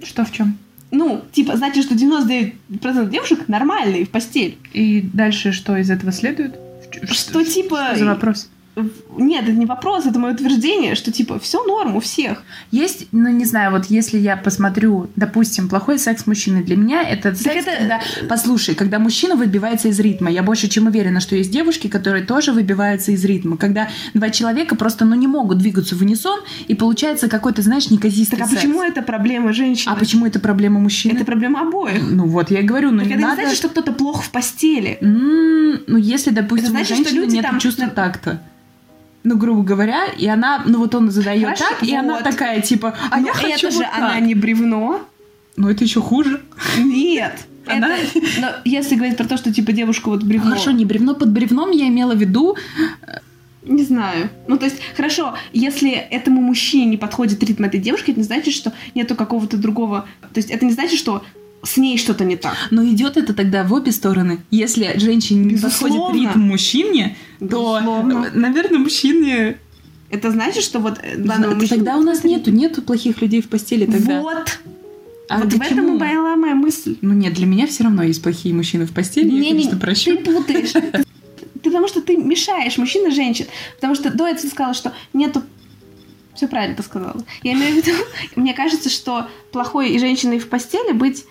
[0.04, 0.58] Что в чем?
[0.92, 4.58] Ну, типа, значит, что 99% девушек нормальные в постель.
[4.74, 6.56] И дальше что из этого следует?
[6.92, 7.88] Что, что типа...
[7.90, 8.50] Что за вопрос?
[8.76, 12.42] Нет, это не вопрос, это мое утверждение, что типа все норм у всех.
[12.72, 17.36] Есть, ну не знаю, вот если я посмотрю, допустим, плохой секс мужчины, для меня это
[17.36, 17.78] секс, это...
[17.78, 20.32] когда, послушай, когда мужчина выбивается из ритма.
[20.32, 23.58] Я больше чем уверена, что есть девушки, которые тоже выбиваются из ритма.
[23.58, 28.40] Когда два человека просто, ну не могут двигаться в унисон, и получается какой-то, знаешь, неказистый
[28.40, 28.62] Так а секс.
[28.62, 29.94] почему это проблема женщины?
[29.94, 31.16] А почему это проблема мужчины?
[31.16, 32.02] Это проблема обоих.
[32.02, 33.36] Ну вот, я и говорю, ну так не это надо...
[33.36, 34.98] не значит, что кто-то плохо в постели.
[35.00, 37.60] Mm, ну если, допустим, это значит, у женщины что люди нет там...
[37.60, 38.42] чувства такта
[39.24, 41.90] ну, грубо говоря, и она, ну вот он задает Хорошо, так, вот.
[41.90, 43.98] и она такая, типа, а Но я хочу это вот же так.
[43.98, 45.02] она не бревно.
[45.56, 46.42] Ну, это еще хуже.
[46.78, 47.34] Нет.
[47.66, 47.96] Она...
[47.96, 50.50] Это, но если говорить про то, что типа девушка вот бревно.
[50.50, 52.58] Хорошо, не бревно под бревном, я имела в виду,
[53.64, 54.30] Не знаю.
[54.48, 58.54] Ну, то есть, хорошо, если этому мужчине не подходит ритм этой девушки, это не значит,
[58.54, 60.06] что нету какого-то другого...
[60.34, 61.24] То есть, это не значит, что
[61.64, 62.56] с ней что-то не так.
[62.72, 64.40] Но идет это тогда в обе стороны.
[64.52, 68.26] Если женщине не подходит ритм мужчине, то, Безусловно.
[68.28, 69.58] э, наверное, мужчине...
[70.10, 73.86] Это значит, что вот э, мужчине- Тогда у нас нету, нету плохих людей в постели
[73.86, 74.22] тогда.
[74.22, 74.60] Вот.
[75.30, 76.98] А вот в этом и была моя мысль.
[77.02, 80.18] Ну нет, для меня все равно есть плохие мужчины в постели, я, Не-не, конечно, прощу.
[80.18, 80.72] Ты путаешь.
[80.74, 81.06] Ты-
[81.64, 83.46] Потому что ты мешаешь мужчин и женщин.
[83.76, 85.42] Потому что до этого ты сказала, что нету...
[86.36, 87.24] Все правильно ты сказала.
[87.42, 87.98] Я имею в виду,
[88.36, 91.24] мне кажется, что плохой и женщиной в постели быть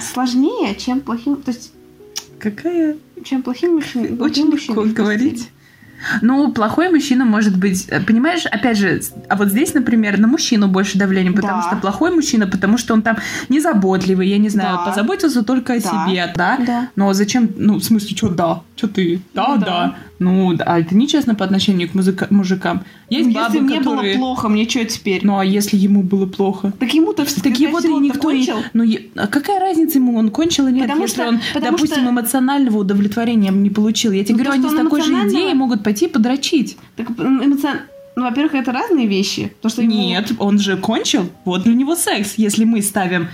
[0.00, 1.36] сложнее, чем плохим...
[1.36, 1.72] То есть,
[2.38, 2.96] Какая...
[3.24, 4.16] чем плохим мужчиной.
[4.20, 5.48] Очень легко говорить.
[6.22, 10.66] Ну, плохой мужчина может быть, э, понимаешь, опять же, а вот здесь, например, на мужчину
[10.66, 11.68] больше давления, потому Да.
[11.68, 13.18] что плохой мужчина, потому что он там
[13.50, 14.84] незаботливый, я не знаю, Да.
[14.90, 16.06] позаботился только о Да.
[16.06, 16.58] себе, да?
[16.66, 16.88] Да.
[16.96, 18.62] Но зачем, ну, в смысле, что да?
[18.80, 19.20] Что ты?
[19.34, 19.66] Да, Ну да.
[19.66, 19.96] да.
[20.18, 22.82] Ну, а это нечестно по отношению к музыка- мужикам.
[23.10, 24.14] Есть Если бабы, мне которые...
[24.14, 25.20] было плохо, мне что теперь?
[25.22, 26.72] Ну, а если ему было плохо?
[26.78, 28.46] Так ему-то Так его-то и никто не...
[28.46, 28.56] кончил.
[28.72, 31.72] Ну, е- а какая разница ему, он кончил или нет, Потому если что- он, потому
[31.76, 34.12] допустим, что- эмоционального удовлетворения не получил.
[34.12, 36.78] Я тебе Ну, говорю, они с такой же идеей могут пойти подрочить.
[36.96, 37.76] Так эмоцион...
[38.16, 39.52] Ну, во-первых, это разные вещи.
[39.62, 41.28] То, что ему- Нет, он же кончил.
[41.44, 42.34] Вот для него секс.
[42.38, 43.28] Если мы ставим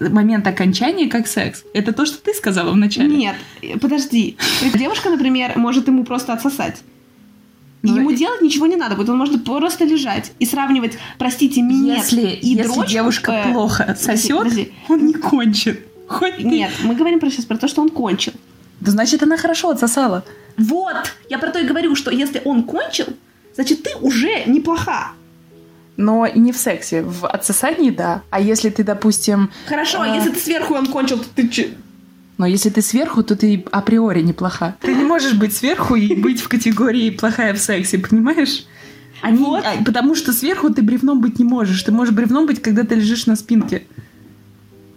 [0.00, 1.64] момент окончания как секс.
[1.74, 3.16] Это то, что ты сказала вначале.
[3.16, 3.36] Нет,
[3.80, 4.36] подожди.
[4.74, 6.82] Девушка, например, может ему просто отсосать.
[7.82, 10.98] И Ну, ему и- делать ничего не надо будет, он может просто лежать и сравнивать,
[11.18, 14.72] простите, минет Если, и если дрочку, девушка э, плохо сосет, подожди.
[14.88, 15.80] он не кончит.
[16.06, 18.34] Хоть ты- Нет, мы говорим про сейчас про то, что он кончил.
[18.80, 20.24] Да значит, она хорошо отсосала.
[20.58, 23.06] Вот, я про то и говорю, что если он кончил,
[23.54, 25.12] значит, ты уже неплоха.
[25.96, 27.02] Но не в сексе.
[27.02, 28.22] В отсосании, да.
[28.30, 29.50] А если ты, допустим...
[29.66, 30.08] Хорошо, А.
[30.08, 31.70] если ты сверху он кончил, то ты че?
[32.38, 34.74] Но если ты сверху, то ты априори неплоха.
[34.80, 38.64] Ты не можешь быть сверху и быть в категории плохая в сексе, понимаешь?
[39.20, 39.62] Они, Вот.
[39.66, 41.82] а, потому что сверху ты бревном быть не можешь.
[41.82, 43.82] Ты можешь бревном быть, когда ты лежишь на спинке.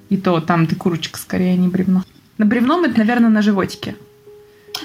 [0.09, 2.05] И то там ты курочка скорее, а не бревно.
[2.37, 3.95] На бревном это, наверное, на животике.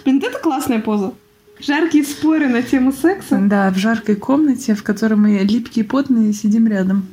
[0.05, 1.13] Блин, это классная поза.
[1.61, 3.39] Жаркие споры на тему секса.
[3.43, 7.07] Да, в жаркой комнате, в которой мы липкие и потные сидим рядом.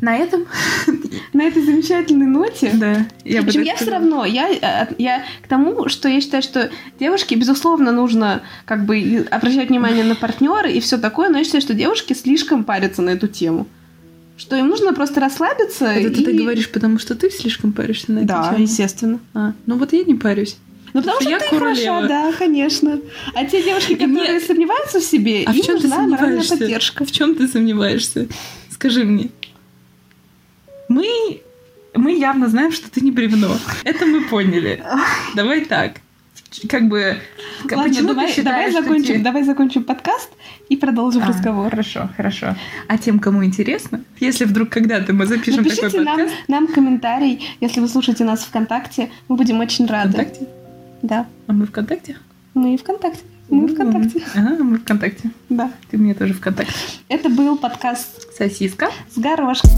[0.00, 0.44] На этом,
[1.32, 2.70] На этой замечательной ноте.
[2.74, 6.70] да, я Причем я все равно, я, э, я к тому, что я считаю, что
[7.00, 11.62] девушке, безусловно, нужно как бы обращать внимание на партнера и все такое, но я считаю,
[11.62, 13.66] что девушки слишком парятся на эту тему.
[14.36, 16.24] Что им нужно просто расслабиться Это и...
[16.24, 18.62] ты говоришь, потому что ты слишком паришься на эту Да, тему?
[18.62, 19.20] естественно.
[19.32, 20.58] А, ну вот я не парюсь.
[20.96, 21.94] Ну, потому что Я ты королева.
[22.00, 23.00] хороша, да, конечно.
[23.34, 27.04] А те девушки, которые сомневаются в себе, А в им чем ты нужна моральная поддержка.
[27.04, 28.28] В чем ты сомневаешься?
[28.70, 29.28] Скажи мне.
[30.88, 31.42] Мы,
[31.94, 33.58] мы явно знаем, что ты не бревно.
[33.84, 34.82] Это мы поняли.
[35.34, 36.00] Давай так.
[36.66, 37.18] Как бы...
[37.64, 40.30] Ладно, почему ты давай, считаешь, давай, что закончим, те- давай закончим подкаст
[40.70, 41.68] и продолжим А, разговор.
[41.68, 42.56] Хорошо, хорошо.
[42.88, 46.34] А тем, кому интересно, если вдруг когда-то мы запишем такой Напишите нам, подкаст...
[46.48, 49.10] нам комментарий, если вы слушаете нас ВКонтакте.
[49.28, 50.12] Мы будем очень рады.
[50.12, 50.46] ВКонтакте?
[51.02, 51.26] Да.
[51.46, 52.16] А мы ВКонтакте?
[52.54, 53.22] Мы ВКонтакте.
[53.48, 54.22] Мы ну, ВКонтакте.
[54.34, 55.30] Ага, мы ВКонтакте.
[55.48, 55.70] Да.
[55.90, 56.74] Ты мне тоже ВКонтакте.
[57.08, 59.70] Это был подкаст «Сосиска» с горошком.